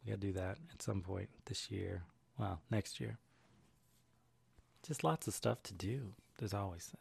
we 0.05 0.11
got 0.11 0.21
to 0.21 0.27
do 0.27 0.33
that 0.35 0.59
at 0.73 0.83
some 0.83 1.01
point 1.01 1.29
this 1.47 1.71
year. 1.71 2.03
Well, 2.39 2.61
next 2.71 3.01
year. 3.01 3.19
Just 4.87 5.05
lots 5.05 5.27
of 5.27 5.35
stuff 5.35 5.63
to 5.65 5.75
do. 5.75 6.13
There's 6.39 6.53
always 6.53 6.85
things. 6.85 7.01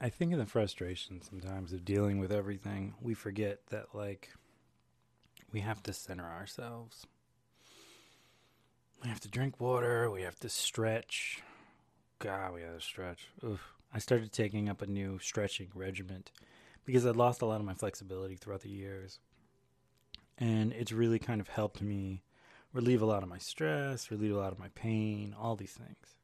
I 0.00 0.10
think 0.10 0.32
in 0.32 0.38
the 0.38 0.46
frustration 0.46 1.22
sometimes 1.22 1.72
of 1.72 1.84
dealing 1.84 2.18
with 2.18 2.32
everything, 2.32 2.94
we 3.00 3.14
forget 3.14 3.66
that 3.70 3.94
like 3.94 4.30
we 5.52 5.60
have 5.60 5.82
to 5.84 5.92
center 5.92 6.24
ourselves. 6.24 7.06
We 9.02 9.08
have 9.08 9.20
to 9.20 9.28
drink 9.28 9.60
water, 9.60 10.10
we 10.10 10.22
have 10.22 10.38
to 10.40 10.48
stretch. 10.48 11.42
God, 12.20 12.54
we 12.54 12.62
have 12.62 12.74
to 12.74 12.80
stretch. 12.80 13.28
Oof. 13.44 13.60
I 13.94 13.98
started 13.98 14.32
taking 14.32 14.68
up 14.68 14.82
a 14.82 14.86
new 14.86 15.18
stretching 15.18 15.68
regiment 15.74 16.30
because 16.84 17.06
I'd 17.06 17.16
lost 17.16 17.42
a 17.42 17.46
lot 17.46 17.60
of 17.60 17.66
my 17.66 17.74
flexibility 17.74 18.34
throughout 18.34 18.62
the 18.62 18.70
years. 18.70 19.20
And 20.36 20.72
it's 20.72 20.92
really 20.92 21.18
kind 21.18 21.40
of 21.40 21.48
helped 21.48 21.80
me 21.80 22.22
relieve 22.72 23.02
a 23.02 23.06
lot 23.06 23.22
of 23.22 23.28
my 23.28 23.38
stress, 23.38 24.10
relieve 24.10 24.34
a 24.34 24.38
lot 24.38 24.52
of 24.52 24.58
my 24.58 24.68
pain, 24.74 25.34
all 25.38 25.56
these 25.56 25.72
things. 25.72 26.16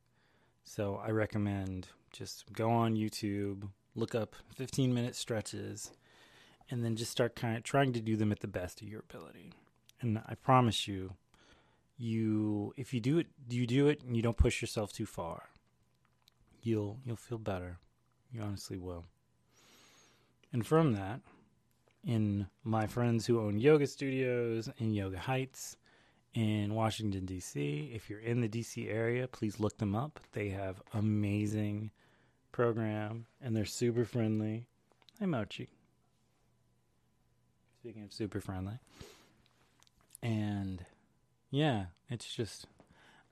So 0.64 1.00
I 1.04 1.10
recommend 1.10 1.88
just 2.12 2.52
go 2.52 2.70
on 2.70 2.96
YouTube, 2.96 3.68
look 3.94 4.14
up 4.14 4.36
15 4.54 4.94
minute 4.94 5.16
stretches, 5.16 5.92
and 6.70 6.84
then 6.84 6.96
just 6.96 7.10
start 7.10 7.36
kind 7.36 7.56
of 7.56 7.62
trying 7.62 7.92
to 7.92 8.00
do 8.00 8.16
them 8.16 8.32
at 8.32 8.40
the 8.40 8.48
best 8.48 8.82
of 8.82 8.88
your 8.88 9.04
ability. 9.08 9.52
And 10.00 10.20
I 10.26 10.34
promise 10.34 10.88
you, 10.88 11.14
you 11.96 12.72
if 12.76 12.92
you 12.92 13.00
do 13.00 13.18
it, 13.18 13.28
you 13.48 13.66
do 13.66 13.88
it, 13.88 14.02
and 14.02 14.16
you 14.16 14.22
don't 14.22 14.36
push 14.36 14.60
yourself 14.60 14.92
too 14.92 15.06
far, 15.06 15.50
you'll 16.66 16.98
you'll 17.04 17.16
feel 17.16 17.38
better. 17.38 17.78
You 18.32 18.42
honestly 18.42 18.78
will. 18.78 19.04
And 20.52 20.66
from 20.66 20.92
that, 20.92 21.20
in 22.04 22.46
my 22.62 22.86
friends 22.86 23.26
who 23.26 23.40
own 23.40 23.58
yoga 23.58 23.86
studios 23.86 24.68
in 24.78 24.92
Yoga 24.92 25.18
Heights 25.18 25.76
in 26.34 26.74
Washington, 26.74 27.24
D.C. 27.26 27.92
If 27.94 28.10
you're 28.10 28.20
in 28.20 28.40
the 28.40 28.48
D.C. 28.48 28.88
area, 28.88 29.26
please 29.28 29.60
look 29.60 29.78
them 29.78 29.94
up. 29.94 30.20
They 30.32 30.50
have 30.50 30.82
amazing 30.92 31.90
program 32.52 33.26
and 33.40 33.56
they're 33.56 33.64
super 33.64 34.04
friendly. 34.04 34.66
Hey, 35.18 35.26
Mochi. 35.26 35.68
Speaking 37.80 38.02
of 38.02 38.12
super 38.12 38.40
friendly. 38.40 38.78
And 40.22 40.84
yeah, 41.50 41.86
it's 42.08 42.32
just, 42.32 42.66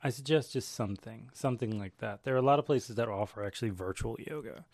I 0.02 0.10
suggest 0.10 0.52
just 0.52 0.74
something, 0.74 1.30
something 1.32 1.78
like 1.78 1.98
that. 1.98 2.24
There 2.24 2.34
are 2.34 2.38
a 2.38 2.42
lot 2.42 2.58
of 2.58 2.66
places 2.66 2.96
that 2.96 3.08
offer 3.08 3.44
actually 3.44 3.70
virtual 3.70 4.16
yoga. 4.18 4.64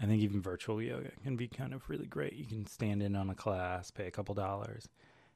I 0.00 0.06
think 0.06 0.22
even 0.22 0.40
virtual 0.40 0.80
yoga 0.80 1.10
can 1.22 1.36
be 1.36 1.48
kind 1.48 1.74
of 1.74 1.88
really 1.90 2.06
great. 2.06 2.34
You 2.34 2.46
can 2.46 2.66
stand 2.66 3.02
in 3.02 3.14
on 3.14 3.28
a 3.28 3.34
class, 3.34 3.90
pay 3.90 4.06
a 4.06 4.10
couple 4.10 4.34
dollars, 4.34 4.88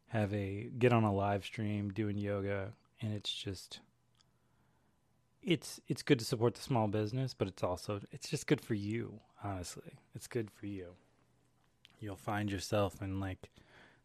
have 0.08 0.32
a 0.32 0.70
get 0.78 0.92
on 0.92 1.04
a 1.04 1.12
live 1.12 1.44
stream 1.44 1.90
doing 1.90 2.16
yoga, 2.16 2.72
and 3.00 3.12
it's 3.12 3.32
just 3.32 3.80
it's 5.42 5.80
it's 5.88 6.02
good 6.02 6.20
to 6.20 6.24
support 6.24 6.54
the 6.54 6.62
small 6.62 6.86
business, 6.88 7.34
but 7.34 7.48
it's 7.48 7.62
also 7.62 8.00
it's 8.10 8.30
just 8.30 8.46
good 8.46 8.60
for 8.60 8.74
you, 8.74 9.20
honestly. 9.42 9.98
It's 10.14 10.28
good 10.28 10.50
for 10.50 10.66
you. 10.66 10.94
You'll 11.98 12.16
find 12.16 12.50
yourself 12.50 13.02
in 13.02 13.20
like 13.20 13.50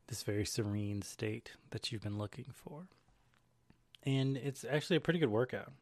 this 0.07 0.23
very 0.23 0.45
serene 0.45 1.01
state 1.01 1.51
that 1.69 1.91
you've 1.91 2.03
been 2.03 2.17
looking 2.17 2.47
for. 2.51 2.87
And 4.07 4.37
it's 4.37 4.63
actually 4.63 4.95
a 4.95 5.01
pretty 5.01 5.19
good 5.19 5.29
workout. 5.29 5.73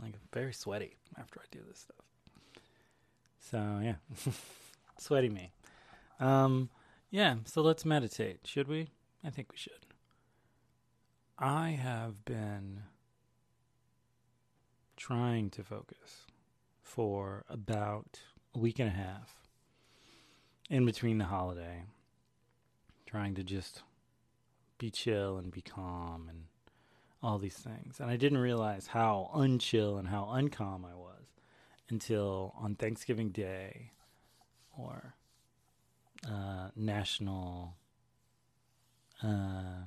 Like 0.00 0.12
very 0.30 0.52
sweaty 0.52 0.98
after 1.18 1.40
I 1.40 1.44
do 1.50 1.60
this 1.66 1.78
stuff. 1.78 2.04
So 3.38 3.80
yeah, 3.82 3.94
sweaty 4.98 5.30
me. 5.30 5.52
Um, 6.20 6.68
yeah. 7.10 7.36
So 7.46 7.62
let's 7.62 7.86
meditate, 7.86 8.40
should 8.44 8.68
we? 8.68 8.90
I 9.24 9.30
think 9.30 9.50
we 9.52 9.56
should. 9.56 9.72
I 11.38 11.70
have 11.70 12.26
been 12.26 12.82
trying 14.98 15.48
to 15.50 15.64
focus 15.64 16.26
for 16.82 17.42
about 17.48 18.18
a 18.54 18.58
week 18.58 18.80
and 18.80 18.88
a 18.88 18.92
half 18.92 19.34
in 20.68 20.84
between 20.84 21.16
the 21.16 21.24
holiday, 21.24 21.84
trying 23.06 23.34
to 23.36 23.42
just 23.42 23.82
be 24.76 24.90
chill 24.90 25.38
and 25.38 25.50
be 25.50 25.62
calm 25.62 26.28
and 26.28 26.44
all 27.22 27.38
these 27.38 27.56
things. 27.56 28.00
And 28.00 28.10
I 28.10 28.16
didn't 28.16 28.38
realize 28.38 28.88
how 28.88 29.30
unchill 29.34 29.98
and 29.98 30.08
how 30.08 30.24
uncalm 30.24 30.84
I 30.84 30.94
was 30.94 31.26
until 31.88 32.54
on 32.58 32.74
Thanksgiving 32.74 33.30
Day 33.30 33.92
or 34.76 35.14
uh, 36.26 36.68
National. 36.74 37.74
Uh, 39.22 39.86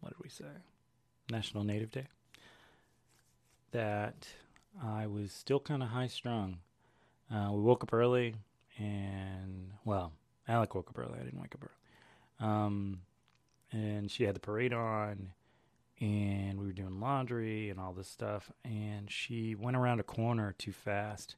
what 0.00 0.10
did 0.10 0.22
we 0.22 0.30
say? 0.30 0.44
National 1.30 1.64
Native 1.64 1.90
Day. 1.90 2.06
That 3.72 4.28
I 4.82 5.06
was 5.06 5.32
still 5.32 5.60
kind 5.60 5.82
of 5.82 5.90
high 5.90 6.06
strung. 6.06 6.58
Uh, 7.32 7.50
we 7.52 7.60
woke 7.60 7.82
up 7.82 7.92
early, 7.92 8.36
and 8.78 9.72
well, 9.84 10.12
Alec 10.46 10.74
woke 10.74 10.88
up 10.88 10.98
early. 10.98 11.18
I 11.20 11.24
didn't 11.24 11.40
wake 11.40 11.54
up 11.54 11.62
early. 11.64 12.50
Um, 12.50 13.00
and 13.72 14.10
she 14.10 14.24
had 14.24 14.36
the 14.36 14.40
parade 14.40 14.72
on, 14.72 15.32
and 16.00 16.58
we 16.58 16.66
were 16.66 16.72
doing 16.72 17.00
laundry 17.00 17.70
and 17.70 17.80
all 17.80 17.92
this 17.92 18.08
stuff 18.08 18.50
and 18.64 19.10
she 19.10 19.54
went 19.54 19.76
around 19.76 20.00
a 20.00 20.04
corner 20.04 20.54
too 20.58 20.72
fast 20.72 21.36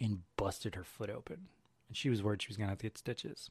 and 0.00 0.22
busted 0.36 0.74
her 0.74 0.84
foot 0.84 1.10
open. 1.10 1.48
And 1.88 1.96
she 1.96 2.08
was 2.08 2.22
worried 2.22 2.40
she 2.40 2.48
was 2.48 2.56
going 2.56 2.68
to 2.68 2.72
have 2.72 2.78
to 2.78 2.86
get 2.86 2.96
stitches. 2.96 3.50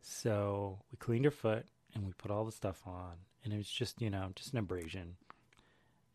So 0.00 0.80
we 0.90 0.96
cleaned 0.96 1.24
her 1.24 1.30
foot 1.30 1.66
and 1.94 2.04
we 2.04 2.12
put 2.12 2.30
all 2.30 2.44
the 2.44 2.52
stuff 2.52 2.82
on 2.86 3.12
and 3.44 3.52
it 3.52 3.56
was 3.56 3.70
just 3.70 4.02
you 4.02 4.10
know 4.10 4.30
just 4.34 4.52
an 4.52 4.58
abrasion. 4.58 5.16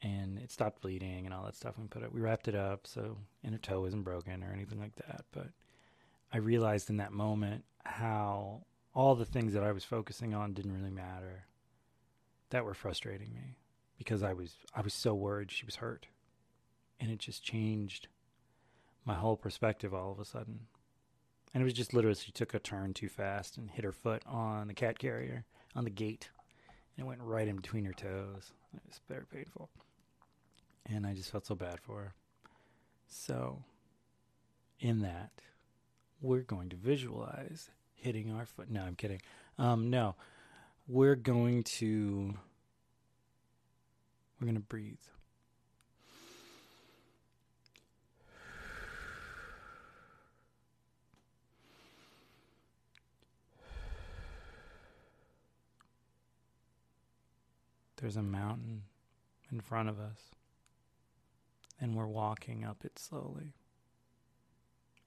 And 0.04 0.40
it 0.40 0.52
stopped 0.52 0.82
bleeding 0.82 1.26
and 1.26 1.34
all 1.34 1.46
that 1.46 1.56
stuff 1.56 1.76
we 1.78 1.88
put 1.88 2.04
it 2.04 2.14
we 2.14 2.20
wrapped 2.20 2.48
it 2.48 2.56
up 2.56 2.88
so 2.88 3.18
and 3.44 3.54
her 3.54 3.60
toe 3.60 3.86
isn't 3.86 4.04
broken 4.04 4.44
or 4.44 4.52
anything 4.52 4.80
like 4.80 4.96
that. 4.96 5.24
But 5.32 5.48
i 6.34 6.38
realized 6.38 6.90
in 6.90 6.98
that 6.98 7.14
moment 7.14 7.64
how 7.86 8.64
all 8.94 9.16
the 9.16 9.26
things 9.26 9.54
that 9.54 9.64
i 9.64 9.72
was 9.72 9.86
focusing 9.86 10.34
on 10.34 10.52
didn't 10.52 10.74
really 10.74 10.92
matter. 10.92 11.46
That 12.50 12.66
were 12.66 12.74
frustrating 12.74 13.34
me 13.34 13.56
because 14.04 14.24
I 14.24 14.34
was 14.34 14.56
I 14.74 14.82
was 14.82 14.96
so 14.96 15.14
worried 15.14 15.52
she 15.52 15.64
was 15.64 15.76
hurt. 15.76 16.08
And 17.00 17.12
it 17.12 17.20
just 17.20 17.44
changed 17.44 18.08
my 19.06 19.14
whole 19.14 19.38
perspective 19.38 19.94
all 19.94 20.12
of 20.12 20.20
a 20.20 20.26
sudden. 20.26 20.62
And 21.54 21.62
it 21.62 21.64
was 21.64 21.74
just 21.74 21.94
literally 21.94 22.16
she 22.16 22.32
took 22.32 22.56
a 22.56 22.60
turn 22.60 22.96
too 22.96 23.10
fast 23.10 23.58
and 23.58 23.70
hit 23.70 23.86
her 23.86 23.92
foot 23.92 24.24
on 24.26 24.68
the 24.68 24.74
cat 24.74 24.98
carrier 24.98 25.46
on 25.76 25.84
the 25.84 25.92
gate. 25.92 26.32
And 26.98 27.06
it 27.06 27.08
went 27.08 27.22
right 27.22 27.48
in 27.48 27.58
between 27.58 27.86
her 27.86 27.94
toes. 27.94 28.54
It 28.74 28.82
was 28.88 29.02
very 29.08 29.26
painful. 29.32 29.70
And 30.88 31.06
I 31.06 31.14
just 31.14 31.32
felt 31.32 31.46
so 31.46 31.54
bad 31.54 31.80
for 31.80 31.98
her. 31.98 32.14
So, 33.08 33.64
in 34.80 35.02
that, 35.02 35.30
we're 36.22 36.42
going 36.42 36.70
to 36.70 36.76
visualize 36.76 37.70
hitting 37.94 38.32
our 38.32 38.48
foot. 38.48 38.72
No, 38.72 38.82
I'm 38.82 38.96
kidding. 38.96 39.22
Um, 39.60 39.92
no, 39.92 40.16
we're 40.88 41.16
going 41.16 41.64
to 41.64 42.34
we're 44.42 44.46
going 44.46 44.56
to 44.56 44.62
breathe. 44.62 44.98
There's 57.98 58.18
a 58.18 58.24
mountain 58.24 58.82
in 59.52 59.62
front 59.62 59.88
of 59.88 60.00
us, 60.00 60.32
and 61.80 61.96
we're 61.96 62.08
walking 62.08 62.66
up 62.66 62.84
it 62.84 62.98
slowly. 62.98 63.54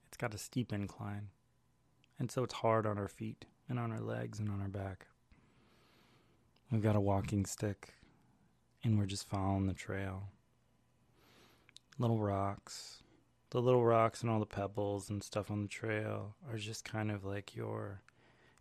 It's 0.07 0.15
got 0.15 0.33
a 0.33 0.37
steep 0.37 0.71
incline, 0.71 1.27
and 2.17 2.31
so 2.31 2.45
it's 2.45 2.53
hard 2.53 2.85
on 2.85 2.97
our 2.97 3.09
feet 3.09 3.43
and 3.67 3.77
on 3.77 3.91
our 3.91 3.99
legs 3.99 4.39
and 4.39 4.49
on 4.49 4.61
our 4.61 4.69
back. 4.69 5.07
We've 6.71 6.81
got 6.81 6.95
a 6.95 7.01
walking 7.01 7.45
stick 7.45 7.95
and 8.85 8.99
we're 8.99 9.07
just 9.07 9.27
following 9.27 9.65
the 9.65 9.73
trail. 9.73 10.29
Little 11.97 12.19
rocks, 12.19 13.01
the 13.49 13.59
little 13.59 13.83
rocks 13.83 14.21
and 14.21 14.29
all 14.29 14.39
the 14.39 14.45
pebbles 14.45 15.09
and 15.09 15.23
stuff 15.23 15.49
on 15.49 15.63
the 15.63 15.67
trail 15.67 16.35
are 16.51 16.57
just 16.57 16.85
kind 16.85 17.09
of 17.09 17.25
like 17.25 17.55
your 17.55 18.01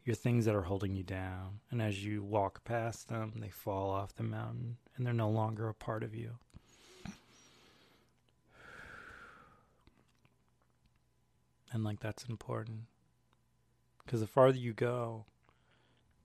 your 0.02 0.16
things 0.16 0.44
that 0.44 0.54
are 0.54 0.62
holding 0.62 0.94
you 0.94 1.02
down. 1.02 1.60
And 1.70 1.80
as 1.80 2.04
you 2.04 2.22
walk 2.22 2.64
past 2.64 3.08
them, 3.08 3.34
they 3.36 3.48
fall 3.48 3.90
off 3.90 4.14
the 4.14 4.22
mountain 4.22 4.78
and 4.96 5.06
they're 5.06 5.12
no 5.12 5.30
longer 5.30 5.68
a 5.68 5.74
part 5.74 6.02
of 6.02 6.14
you. 6.14 6.32
And 11.70 11.84
like 11.84 12.00
that's 12.00 12.24
important. 12.24 12.82
Because 14.04 14.20
the 14.20 14.26
farther 14.26 14.58
you 14.58 14.72
go, 14.72 15.24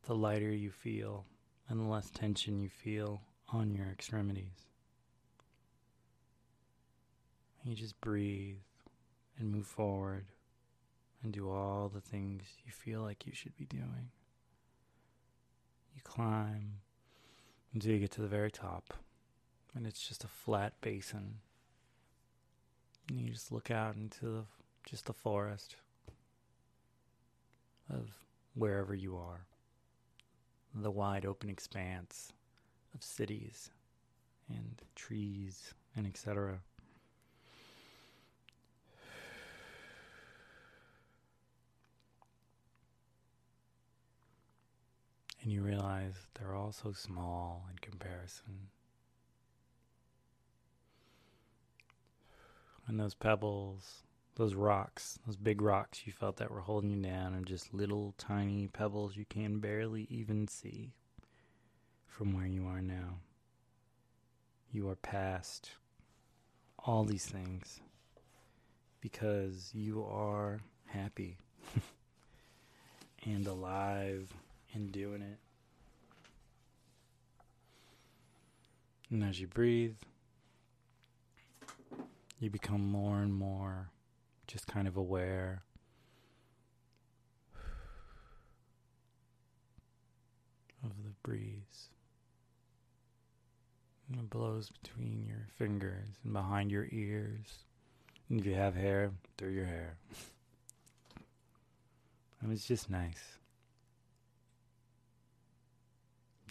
the 0.03 0.15
lighter 0.15 0.51
you 0.51 0.71
feel 0.71 1.25
and 1.67 1.79
the 1.79 1.85
less 1.85 2.09
tension 2.09 2.59
you 2.59 2.69
feel 2.69 3.21
on 3.51 3.73
your 3.73 3.87
extremities. 3.87 4.65
You 7.63 7.75
just 7.75 7.99
breathe 8.01 8.57
and 9.37 9.51
move 9.51 9.67
forward 9.67 10.25
and 11.23 11.33
do 11.33 11.49
all 11.49 11.89
the 11.89 12.01
things 12.01 12.43
you 12.65 12.71
feel 12.71 13.01
like 13.01 13.25
you 13.25 13.33
should 13.33 13.55
be 13.57 13.65
doing. 13.65 14.11
You 15.93 16.01
climb 16.03 16.75
until 17.73 17.91
you 17.91 17.99
get 17.99 18.11
to 18.11 18.21
the 18.21 18.27
very 18.27 18.51
top, 18.51 18.93
and 19.75 19.85
it's 19.85 20.07
just 20.07 20.23
a 20.23 20.27
flat 20.27 20.73
basin. 20.81 21.35
And 23.09 23.19
you 23.19 23.31
just 23.31 23.51
look 23.51 23.69
out 23.69 23.95
into 23.95 24.25
the, 24.25 24.43
just 24.85 25.05
the 25.05 25.13
forest 25.13 25.75
of 27.89 28.09
wherever 28.53 28.93
you 28.93 29.17
are, 29.17 29.45
the 30.73 30.91
wide 30.91 31.25
open 31.25 31.49
expanse 31.49 32.31
of 32.93 33.03
cities 33.03 33.69
and 34.49 34.81
trees 34.95 35.73
and 35.95 36.07
etc. 36.07 36.59
And 45.41 45.51
you 45.51 45.61
realize 45.61 46.13
they're 46.33 46.55
all 46.55 46.71
so 46.71 46.91
small 46.91 47.65
in 47.69 47.77
comparison. 47.77 48.67
And 52.87 52.99
those 52.99 53.13
pebbles, 53.13 54.03
those 54.35 54.55
rocks, 54.55 55.19
those 55.25 55.37
big 55.37 55.61
rocks 55.61 56.01
you 56.05 56.11
felt 56.11 56.37
that 56.37 56.51
were 56.51 56.61
holding 56.61 56.89
you 56.89 57.01
down 57.01 57.35
are 57.35 57.41
just 57.41 57.73
little 57.73 58.15
tiny 58.17 58.67
pebbles 58.67 59.15
you 59.15 59.25
can 59.29 59.59
barely 59.59 60.07
even 60.09 60.47
see 60.47 60.93
from 62.09 62.33
where 62.33 62.47
you 62.47 62.65
are 62.67 62.81
now. 62.81 63.19
You 64.71 64.89
are 64.89 64.95
past 64.95 65.71
all 66.77 67.03
these 67.03 67.25
things 67.25 67.79
because 69.01 69.71
you 69.73 70.03
are 70.03 70.59
happy. 70.85 71.37
and 73.25 73.45
alive 73.47 74.33
in 74.73 74.87
doing 74.87 75.21
it. 75.21 75.39
And 79.11 79.23
as 79.23 79.39
you 79.39 79.47
breathe, 79.47 79.95
you 82.39 82.49
become 82.49 82.81
more 82.81 83.17
and 83.17 83.33
more 83.33 83.89
just 84.47 84.67
kind 84.67 84.87
of 84.87 84.97
aware. 84.97 85.63
Of 90.81 91.03
the 91.03 91.11
breeze. 91.23 91.89
And 94.09 94.19
it 94.19 94.29
blows 94.29 94.71
between 94.81 95.25
your 95.27 95.45
fingers 95.57 96.07
and 96.23 96.33
behind 96.33 96.71
your 96.71 96.87
ears. 96.91 97.65
And 98.29 98.39
if 98.39 98.45
you 98.45 98.55
have 98.55 98.75
hair, 98.75 99.11
through 99.37 99.51
your 99.51 99.65
hair. 99.65 99.97
and 102.41 102.51
it's 102.51 102.65
just 102.65 102.89
nice. 102.89 103.37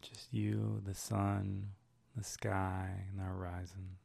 Just 0.01 0.33
you, 0.33 0.81
the 0.85 0.95
sun, 0.95 1.71
the 2.17 2.25
sky, 2.25 2.91
and 3.11 3.19
the 3.19 3.25
horizon. 3.25 3.97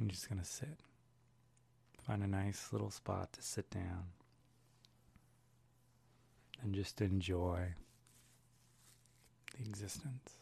I'm 0.00 0.08
just 0.08 0.28
going 0.28 0.40
to 0.40 0.46
sit. 0.46 0.78
Find 2.06 2.22
a 2.22 2.28
nice 2.28 2.72
little 2.72 2.90
spot 2.90 3.32
to 3.32 3.42
sit 3.42 3.68
down 3.70 4.04
and 6.62 6.74
just 6.74 7.00
enjoy 7.00 7.74
the 9.58 9.68
existence. 9.68 10.34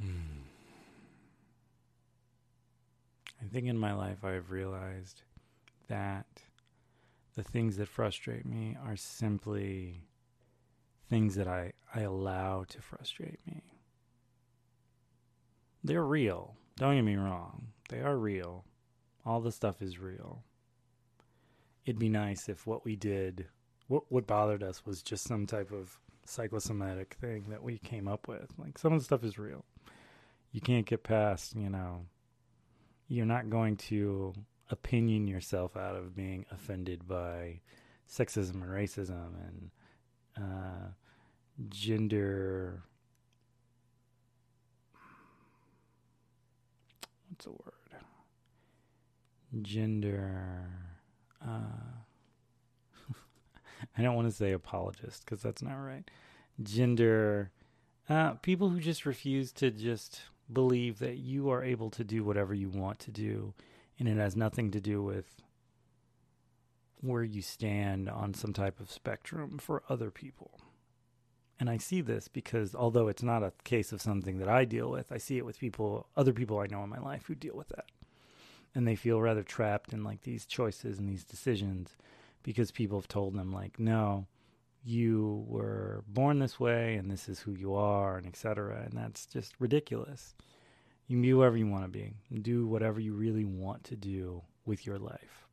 Hmm. 0.00 0.42
I 3.40 3.48
think 3.52 3.66
in 3.66 3.78
my 3.78 3.92
life 3.92 4.24
I've 4.24 4.50
realized 4.50 5.22
that 5.88 6.26
the 7.34 7.42
things 7.42 7.76
that 7.76 7.88
frustrate 7.88 8.46
me 8.46 8.76
are 8.84 8.96
simply 8.96 10.02
things 11.08 11.34
that 11.34 11.48
I, 11.48 11.72
I 11.94 12.00
allow 12.00 12.64
to 12.68 12.80
frustrate 12.80 13.40
me. 13.46 13.62
They're 15.84 16.04
real. 16.04 16.56
Don't 16.76 16.94
get 16.94 17.02
me 17.02 17.16
wrong. 17.16 17.68
They 17.88 18.00
are 18.00 18.16
real. 18.16 18.64
All 19.26 19.40
the 19.40 19.52
stuff 19.52 19.82
is 19.82 19.98
real. 19.98 20.42
It'd 21.84 21.98
be 21.98 22.08
nice 22.08 22.48
if 22.48 22.66
what 22.66 22.84
we 22.84 22.96
did, 22.96 23.46
what, 23.88 24.04
what 24.10 24.26
bothered 24.26 24.62
us 24.62 24.84
was 24.86 25.02
just 25.02 25.24
some 25.24 25.46
type 25.46 25.72
of 25.72 25.98
psychosomatic 26.24 27.16
thing 27.20 27.46
that 27.48 27.62
we 27.62 27.78
came 27.78 28.08
up 28.08 28.28
with. 28.28 28.52
Like 28.58 28.78
some 28.78 28.92
of 28.92 29.00
the 29.00 29.04
stuff 29.04 29.24
is 29.24 29.38
real. 29.38 29.64
You 30.52 30.60
can't 30.60 30.86
get 30.86 31.02
past, 31.02 31.56
you 31.56 31.70
know, 31.70 32.06
you're 33.08 33.26
not 33.26 33.50
going 33.50 33.76
to 33.76 34.34
opinion 34.70 35.26
yourself 35.26 35.76
out 35.76 35.96
of 35.96 36.14
being 36.16 36.46
offended 36.50 37.06
by 37.06 37.60
sexism 38.10 38.54
and 38.54 38.64
racism 38.64 39.32
and 39.46 39.70
uh, 40.36 40.88
gender. 41.68 42.82
What's 47.28 47.46
a 47.46 47.50
word? 47.50 47.72
Gender. 49.62 50.70
Uh, 51.46 52.01
I 53.98 54.02
don't 54.02 54.14
want 54.14 54.28
to 54.28 54.34
say 54.34 54.52
apologist 54.52 55.24
because 55.24 55.42
that's 55.42 55.62
not 55.62 55.74
right. 55.74 56.04
Gender. 56.62 57.50
Uh, 58.08 58.32
people 58.34 58.68
who 58.68 58.80
just 58.80 59.06
refuse 59.06 59.52
to 59.52 59.70
just 59.70 60.22
believe 60.52 60.98
that 60.98 61.18
you 61.18 61.50
are 61.50 61.62
able 61.62 61.90
to 61.90 62.04
do 62.04 62.24
whatever 62.24 62.52
you 62.52 62.68
want 62.68 62.98
to 62.98 63.10
do 63.10 63.54
and 63.98 64.08
it 64.08 64.16
has 64.16 64.36
nothing 64.36 64.70
to 64.72 64.80
do 64.80 65.02
with 65.02 65.42
where 67.00 67.22
you 67.24 67.42
stand 67.42 68.08
on 68.08 68.34
some 68.34 68.52
type 68.52 68.80
of 68.80 68.90
spectrum 68.90 69.58
for 69.58 69.82
other 69.88 70.10
people. 70.10 70.60
And 71.58 71.70
I 71.70 71.76
see 71.76 72.00
this 72.00 72.28
because 72.28 72.74
although 72.74 73.08
it's 73.08 73.22
not 73.22 73.42
a 73.42 73.52
case 73.64 73.92
of 73.92 74.02
something 74.02 74.38
that 74.38 74.48
I 74.48 74.64
deal 74.64 74.90
with, 74.90 75.12
I 75.12 75.18
see 75.18 75.38
it 75.38 75.46
with 75.46 75.58
people, 75.58 76.08
other 76.16 76.32
people 76.32 76.58
I 76.58 76.66
know 76.66 76.82
in 76.82 76.90
my 76.90 76.98
life 76.98 77.26
who 77.26 77.34
deal 77.34 77.56
with 77.56 77.68
that. 77.68 77.86
And 78.74 78.86
they 78.86 78.96
feel 78.96 79.20
rather 79.20 79.42
trapped 79.42 79.92
in 79.92 80.02
like 80.02 80.22
these 80.22 80.46
choices 80.46 80.98
and 80.98 81.08
these 81.08 81.24
decisions 81.24 81.96
because 82.42 82.70
people 82.70 82.98
have 82.98 83.08
told 83.08 83.34
them 83.34 83.52
like, 83.52 83.78
no, 83.78 84.26
you 84.84 85.44
were 85.46 86.02
born 86.08 86.38
this 86.38 86.58
way 86.58 86.96
and 86.96 87.10
this 87.10 87.28
is 87.28 87.40
who 87.40 87.52
you 87.52 87.74
are 87.74 88.16
and 88.16 88.26
etc. 88.26 88.82
And 88.84 88.96
that's 88.96 89.26
just 89.26 89.54
ridiculous. 89.58 90.34
You 91.06 91.16
can 91.16 91.22
be 91.22 91.30
whoever 91.30 91.56
you 91.56 91.66
want 91.66 91.84
to 91.84 91.88
be. 91.88 92.14
Do 92.40 92.66
whatever 92.66 93.00
you 93.00 93.14
really 93.14 93.44
want 93.44 93.84
to 93.84 93.96
do 93.96 94.42
with 94.64 94.86
your 94.86 94.98
life. 94.98 95.46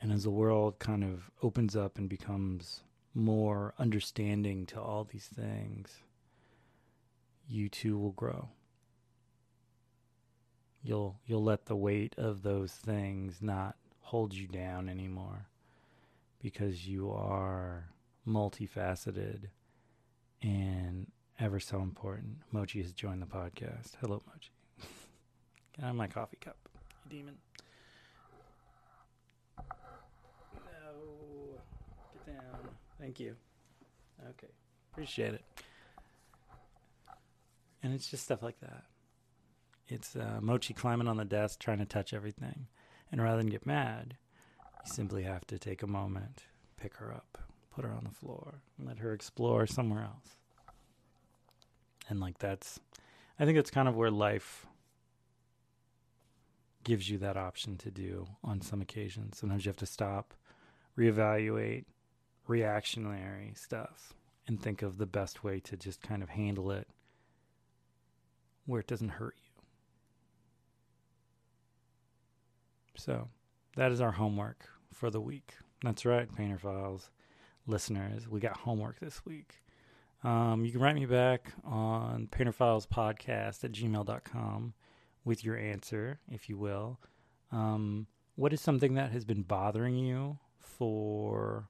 And 0.00 0.12
as 0.12 0.22
the 0.22 0.30
world 0.30 0.78
kind 0.78 1.02
of 1.02 1.30
opens 1.42 1.74
up 1.74 1.98
and 1.98 2.08
becomes 2.08 2.82
more 3.14 3.74
understanding 3.78 4.66
to 4.66 4.80
all 4.80 5.04
these 5.04 5.26
things, 5.26 6.02
you 7.48 7.68
too 7.68 7.98
will 7.98 8.12
grow. 8.12 8.48
You'll 10.82 11.18
you'll 11.26 11.44
let 11.44 11.66
the 11.66 11.76
weight 11.76 12.14
of 12.16 12.42
those 12.42 12.72
things 12.72 13.38
not 13.40 13.76
hold 14.00 14.32
you 14.32 14.46
down 14.46 14.88
anymore 14.88 15.46
because 16.40 16.86
you 16.86 17.10
are 17.10 17.88
multifaceted 18.26 19.48
and 20.42 21.06
ever 21.38 21.60
so 21.60 21.80
important. 21.80 22.38
Mochi 22.52 22.80
has 22.80 22.92
joined 22.92 23.20
the 23.22 23.26
podcast. 23.26 23.92
Hello, 24.00 24.22
Mochi. 24.26 24.50
Get 25.76 25.84
out 25.84 25.94
my 25.94 26.06
coffee 26.06 26.38
cup, 26.40 26.56
you 27.10 27.18
demon. 27.18 27.34
No. 29.58 29.64
Get 32.12 32.26
down. 32.26 32.68
Thank 33.00 33.20
you. 33.20 33.34
Okay. 34.30 34.52
Appreciate 34.92 35.34
it. 35.34 35.44
And 37.82 37.94
it's 37.94 38.08
just 38.08 38.24
stuff 38.24 38.42
like 38.42 38.58
that. 38.60 38.84
It's 39.88 40.14
uh, 40.14 40.38
Mochi 40.42 40.74
climbing 40.74 41.08
on 41.08 41.16
the 41.16 41.24
desk, 41.24 41.58
trying 41.58 41.78
to 41.78 41.86
touch 41.86 42.12
everything. 42.12 42.66
And 43.10 43.22
rather 43.22 43.38
than 43.38 43.46
get 43.46 43.64
mad, 43.66 44.16
you 44.84 44.92
simply 44.92 45.22
have 45.22 45.46
to 45.46 45.58
take 45.58 45.82
a 45.82 45.86
moment, 45.86 46.44
pick 46.76 46.96
her 46.96 47.12
up, 47.12 47.38
put 47.74 47.84
her 47.84 47.90
on 47.90 48.04
the 48.04 48.14
floor, 48.14 48.60
and 48.76 48.86
let 48.86 48.98
her 48.98 49.14
explore 49.14 49.66
somewhere 49.66 50.02
else. 50.02 50.36
And 52.08 52.20
like 52.20 52.38
that's 52.38 52.80
i 53.38 53.44
think 53.44 53.58
it's 53.58 53.70
kind 53.70 53.86
of 53.86 53.94
where 53.94 54.10
life 54.10 54.66
gives 56.84 57.08
you 57.08 57.18
that 57.18 57.36
option 57.36 57.76
to 57.76 57.90
do 57.90 58.26
on 58.42 58.60
some 58.60 58.80
occasions. 58.80 59.38
Sometimes 59.38 59.64
you 59.64 59.68
have 59.68 59.76
to 59.76 59.86
stop 59.86 60.34
reevaluate 60.98 61.84
reactionary 62.46 63.52
stuff 63.54 64.14
and 64.46 64.60
think 64.60 64.82
of 64.82 64.98
the 64.98 65.06
best 65.06 65.44
way 65.44 65.60
to 65.60 65.76
just 65.76 66.02
kind 66.02 66.22
of 66.22 66.30
handle 66.30 66.70
it 66.70 66.88
where 68.66 68.80
it 68.80 68.86
doesn't 68.86 69.10
hurt 69.10 69.34
you 69.36 69.47
so 72.98 73.28
that 73.76 73.92
is 73.92 74.00
our 74.00 74.12
homework 74.12 74.68
for 74.92 75.10
the 75.10 75.20
week 75.20 75.54
that's 75.82 76.04
right 76.04 76.34
painter 76.36 76.58
files 76.58 77.10
listeners 77.66 78.28
we 78.28 78.40
got 78.40 78.56
homework 78.58 78.98
this 79.00 79.24
week 79.24 79.62
um, 80.24 80.64
you 80.64 80.72
can 80.72 80.80
write 80.80 80.96
me 80.96 81.06
back 81.06 81.52
on 81.64 82.26
painterfilespodcast 82.26 83.62
at 83.64 83.72
gmail.com 83.72 84.74
with 85.24 85.44
your 85.44 85.56
answer, 85.56 86.18
if 86.30 86.48
you 86.48 86.58
will. 86.58 86.98
Um, 87.52 88.06
what 88.34 88.52
is 88.52 88.60
something 88.60 88.94
that 88.94 89.12
has 89.12 89.24
been 89.24 89.42
bothering 89.42 89.96
you 89.96 90.38
for 90.58 91.68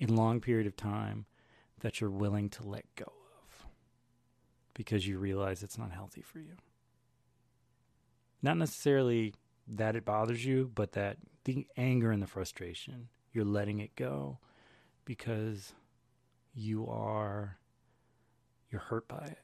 a 0.00 0.06
long 0.06 0.40
period 0.40 0.66
of 0.66 0.76
time 0.76 1.26
that 1.80 2.00
you're 2.00 2.10
willing 2.10 2.48
to 2.48 2.66
let 2.66 2.84
go 2.96 3.04
of 3.04 3.66
because 4.74 5.06
you 5.06 5.18
realize 5.18 5.62
it's 5.62 5.78
not 5.78 5.92
healthy 5.92 6.22
for 6.22 6.40
you? 6.40 6.56
Not 8.42 8.56
necessarily 8.56 9.34
that 9.66 9.96
it 9.96 10.04
bothers 10.04 10.44
you, 10.44 10.70
but 10.74 10.92
that 10.92 11.18
the 11.44 11.66
anger 11.76 12.10
and 12.10 12.22
the 12.22 12.26
frustration, 12.26 13.08
you're 13.32 13.44
letting 13.44 13.80
it 13.80 13.96
go 13.96 14.38
because 15.04 15.74
you 16.54 16.86
are 16.86 17.58
you're 18.70 18.80
hurt 18.80 19.06
by 19.08 19.24
it. 19.26 19.38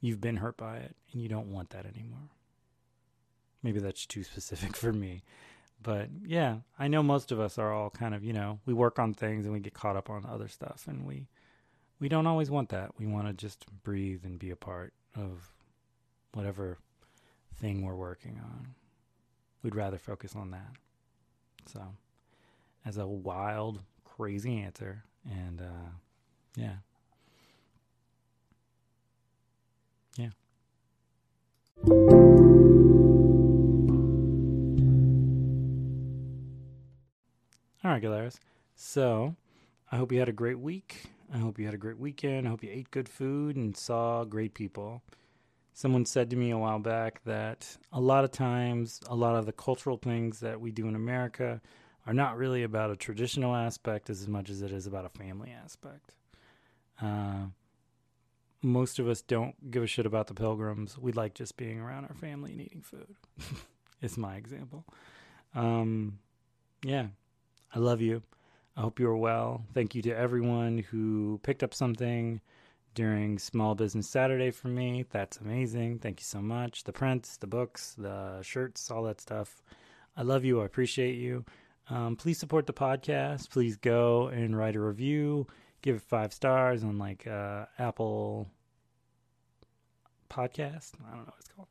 You've 0.00 0.20
been 0.20 0.36
hurt 0.36 0.56
by 0.56 0.76
it 0.76 0.94
and 1.12 1.22
you 1.22 1.28
don't 1.28 1.52
want 1.52 1.70
that 1.70 1.86
anymore. 1.86 2.30
Maybe 3.62 3.80
that's 3.80 4.06
too 4.06 4.22
specific 4.22 4.76
for 4.76 4.92
me. 4.92 5.22
But 5.82 6.08
yeah, 6.24 6.58
I 6.78 6.88
know 6.88 7.02
most 7.02 7.32
of 7.32 7.40
us 7.40 7.58
are 7.58 7.72
all 7.72 7.90
kind 7.90 8.14
of, 8.14 8.24
you 8.24 8.32
know, 8.32 8.58
we 8.66 8.74
work 8.74 8.98
on 8.98 9.14
things 9.14 9.44
and 9.44 9.52
we 9.52 9.60
get 9.60 9.74
caught 9.74 9.96
up 9.96 10.10
on 10.10 10.24
other 10.26 10.48
stuff 10.48 10.86
and 10.88 11.06
we 11.06 11.28
we 12.00 12.08
don't 12.08 12.26
always 12.26 12.50
want 12.50 12.68
that. 12.68 12.92
We 12.98 13.06
want 13.06 13.26
to 13.26 13.32
just 13.32 13.66
breathe 13.82 14.24
and 14.24 14.38
be 14.38 14.50
a 14.50 14.56
part 14.56 14.92
of 15.16 15.52
whatever 16.32 16.78
thing 17.56 17.84
we're 17.84 17.96
working 17.96 18.40
on. 18.42 18.74
We'd 19.62 19.74
rather 19.74 19.98
focus 19.98 20.34
on 20.36 20.50
that. 20.52 20.70
So, 21.66 21.80
as 22.84 22.96
a 22.96 23.06
wild, 23.06 23.82
crazy 24.04 24.58
answer, 24.58 25.04
and 25.28 25.60
uh, 25.60 25.90
yeah. 26.56 26.76
Yeah. 30.16 30.30
All 37.84 37.92
right, 37.92 38.02
Galeras. 38.02 38.38
So, 38.74 39.36
I 39.90 39.96
hope 39.96 40.12
you 40.12 40.18
had 40.18 40.28
a 40.28 40.32
great 40.32 40.58
week. 40.58 41.10
I 41.32 41.38
hope 41.38 41.58
you 41.58 41.64
had 41.66 41.74
a 41.74 41.78
great 41.78 41.98
weekend. 41.98 42.46
I 42.46 42.50
hope 42.50 42.62
you 42.62 42.70
ate 42.72 42.90
good 42.90 43.08
food 43.08 43.56
and 43.56 43.76
saw 43.76 44.24
great 44.24 44.54
people. 44.54 45.02
Someone 45.78 46.04
said 46.06 46.28
to 46.30 46.34
me 46.34 46.50
a 46.50 46.58
while 46.58 46.80
back 46.80 47.22
that 47.22 47.76
a 47.92 48.00
lot 48.00 48.24
of 48.24 48.32
times, 48.32 49.00
a 49.06 49.14
lot 49.14 49.36
of 49.36 49.46
the 49.46 49.52
cultural 49.52 49.96
things 49.96 50.40
that 50.40 50.60
we 50.60 50.72
do 50.72 50.88
in 50.88 50.96
America 50.96 51.60
are 52.04 52.12
not 52.12 52.36
really 52.36 52.64
about 52.64 52.90
a 52.90 52.96
traditional 52.96 53.54
aspect 53.54 54.10
as 54.10 54.26
much 54.26 54.50
as 54.50 54.60
it 54.60 54.72
is 54.72 54.88
about 54.88 55.04
a 55.04 55.08
family 55.08 55.52
aspect. 55.52 56.16
Uh, 57.00 57.46
most 58.60 58.98
of 58.98 59.06
us 59.06 59.22
don't 59.22 59.70
give 59.70 59.84
a 59.84 59.86
shit 59.86 60.04
about 60.04 60.26
the 60.26 60.34
pilgrims. 60.34 60.98
We 60.98 61.12
like 61.12 61.34
just 61.34 61.56
being 61.56 61.78
around 61.78 62.06
our 62.06 62.14
family 62.14 62.50
and 62.50 62.60
eating 62.60 62.82
food. 62.82 63.14
it's 64.02 64.16
my 64.16 64.34
example. 64.34 64.84
Um, 65.54 66.18
yeah, 66.82 67.06
I 67.72 67.78
love 67.78 68.00
you. 68.00 68.24
I 68.76 68.80
hope 68.80 68.98
you 68.98 69.08
are 69.08 69.16
well. 69.16 69.62
Thank 69.74 69.94
you 69.94 70.02
to 70.02 70.10
everyone 70.10 70.78
who 70.78 71.38
picked 71.44 71.62
up 71.62 71.72
something 71.72 72.40
during 72.94 73.38
Small 73.38 73.74
Business 73.74 74.08
Saturday 74.08 74.50
for 74.50 74.68
me. 74.68 75.04
That's 75.10 75.38
amazing. 75.38 75.98
Thank 75.98 76.20
you 76.20 76.24
so 76.24 76.40
much. 76.40 76.84
The 76.84 76.92
prints, 76.92 77.36
the 77.36 77.46
books, 77.46 77.94
the 77.96 78.42
shirts, 78.42 78.90
all 78.90 79.04
that 79.04 79.20
stuff. 79.20 79.62
I 80.16 80.22
love 80.22 80.44
you. 80.44 80.62
I 80.62 80.64
appreciate 80.64 81.16
you. 81.16 81.44
Um, 81.90 82.16
please 82.16 82.38
support 82.38 82.66
the 82.66 82.72
podcast. 82.72 83.50
Please 83.50 83.76
go 83.76 84.28
and 84.28 84.56
write 84.56 84.76
a 84.76 84.80
review. 84.80 85.46
Give 85.80 85.96
it 85.96 86.02
five 86.02 86.32
stars 86.32 86.82
on 86.84 86.98
like 86.98 87.26
uh, 87.26 87.66
Apple 87.78 88.48
Podcast. 90.28 90.92
I 91.06 91.10
don't 91.10 91.26
know 91.26 91.32
what 91.32 91.34
it's 91.40 91.48
called. 91.48 91.68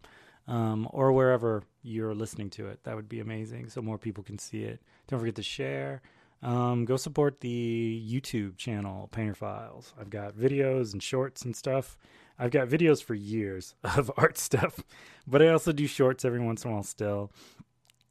Um, 0.47 0.87
or 0.91 1.11
wherever 1.11 1.63
you're 1.83 2.15
listening 2.15 2.49
to 2.51 2.67
it. 2.67 2.83
That 2.85 2.95
would 2.95 3.09
be 3.09 3.19
amazing 3.19 3.69
so 3.69 3.81
more 3.81 3.97
people 3.97 4.23
can 4.23 4.39
see 4.39 4.63
it. 4.63 4.81
Don't 5.07 5.19
forget 5.19 5.35
to 5.35 5.43
share. 5.43 6.01
Um, 6.43 6.85
go 6.85 6.97
support 6.97 7.41
the 7.41 8.03
YouTube 8.07 8.57
channel, 8.57 9.09
Painter 9.11 9.33
Files. 9.33 9.93
I've 9.99 10.09
got 10.09 10.35
videos 10.35 10.93
and 10.93 11.01
shorts 11.01 11.43
and 11.43 11.55
stuff. 11.55 11.97
I've 12.37 12.51
got 12.51 12.67
videos 12.67 13.03
for 13.03 13.15
years 13.15 13.75
of 13.83 14.11
art 14.17 14.37
stuff, 14.37 14.79
but 15.25 15.41
I 15.41 15.49
also 15.49 15.71
do 15.71 15.87
shorts 15.87 16.25
every 16.25 16.39
once 16.39 16.63
in 16.63 16.71
a 16.71 16.73
while 16.73 16.83
still 16.83 17.31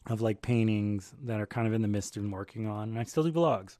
of 0.06 0.20
like 0.20 0.42
paintings 0.42 1.12
that 1.24 1.40
are 1.40 1.46
kind 1.46 1.66
of 1.66 1.72
in 1.72 1.82
the 1.82 1.88
midst 1.88 2.16
and 2.16 2.32
working 2.32 2.66
on. 2.66 2.90
And 2.90 2.98
I 2.98 3.04
still 3.04 3.24
do 3.24 3.32
vlogs. 3.32 3.76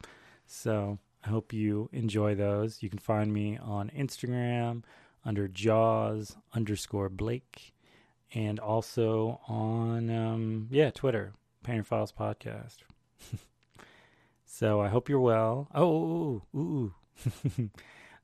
So 0.46 0.98
I 1.24 1.28
hope 1.28 1.52
you 1.52 1.88
enjoy 1.92 2.34
those. 2.34 2.82
You 2.82 2.90
can 2.90 2.98
find 2.98 3.32
me 3.32 3.58
on 3.58 3.90
Instagram 3.96 4.82
under 5.24 5.48
Jaws 5.48 6.36
underscore 6.54 7.08
Blake 7.08 7.74
and 8.34 8.58
also 8.58 9.40
on, 9.48 10.10
um, 10.10 10.68
yeah, 10.70 10.90
Twitter, 10.90 11.32
Painter 11.62 11.84
Files 11.84 12.12
Podcast. 12.12 12.78
So 14.46 14.80
I 14.80 14.88
hope 14.88 15.08
you're 15.08 15.20
well. 15.20 15.68
Oh, 15.74 15.92
ooh, 15.92 16.42
ooh, 16.56 16.94
ooh. 17.60 17.70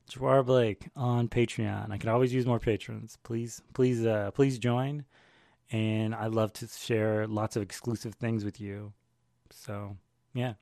Jawar 0.09 0.45
Blake 0.45 0.89
on 0.95 1.27
Patreon. 1.27 1.91
I 1.91 1.97
can 1.97 2.09
always 2.09 2.33
use 2.33 2.45
more 2.45 2.59
patrons. 2.59 3.17
Please, 3.23 3.61
please, 3.73 4.05
uh, 4.05 4.31
please 4.31 4.57
join. 4.57 5.05
And 5.71 6.13
I 6.13 6.27
love 6.27 6.53
to 6.53 6.67
share 6.67 7.27
lots 7.27 7.55
of 7.55 7.61
exclusive 7.61 8.15
things 8.15 8.43
with 8.45 8.59
you. 8.59 8.93
So, 9.51 9.97
yeah, 10.33 10.53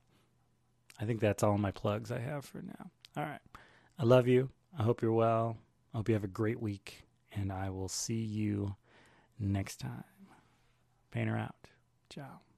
I 0.99 1.05
think 1.05 1.19
that's 1.19 1.43
all 1.43 1.57
my 1.57 1.71
plugs 1.71 2.11
I 2.11 2.19
have 2.19 2.45
for 2.45 2.61
now. 2.61 2.91
All 3.17 3.23
right. 3.23 3.41
I 3.99 4.03
love 4.03 4.27
you. 4.27 4.49
I 4.77 4.83
hope 4.83 5.01
you're 5.01 5.11
well. 5.11 5.57
I 5.93 5.97
hope 5.97 6.07
you 6.07 6.15
have 6.15 6.23
a 6.23 6.27
great 6.27 6.61
week. 6.61 7.03
And 7.33 7.51
I 7.51 7.69
will 7.69 7.89
see 7.89 8.21
you 8.21 8.75
next 9.39 9.77
time. 9.77 10.03
Painter 11.11 11.37
out. 11.37 11.55
Ciao. 12.09 12.50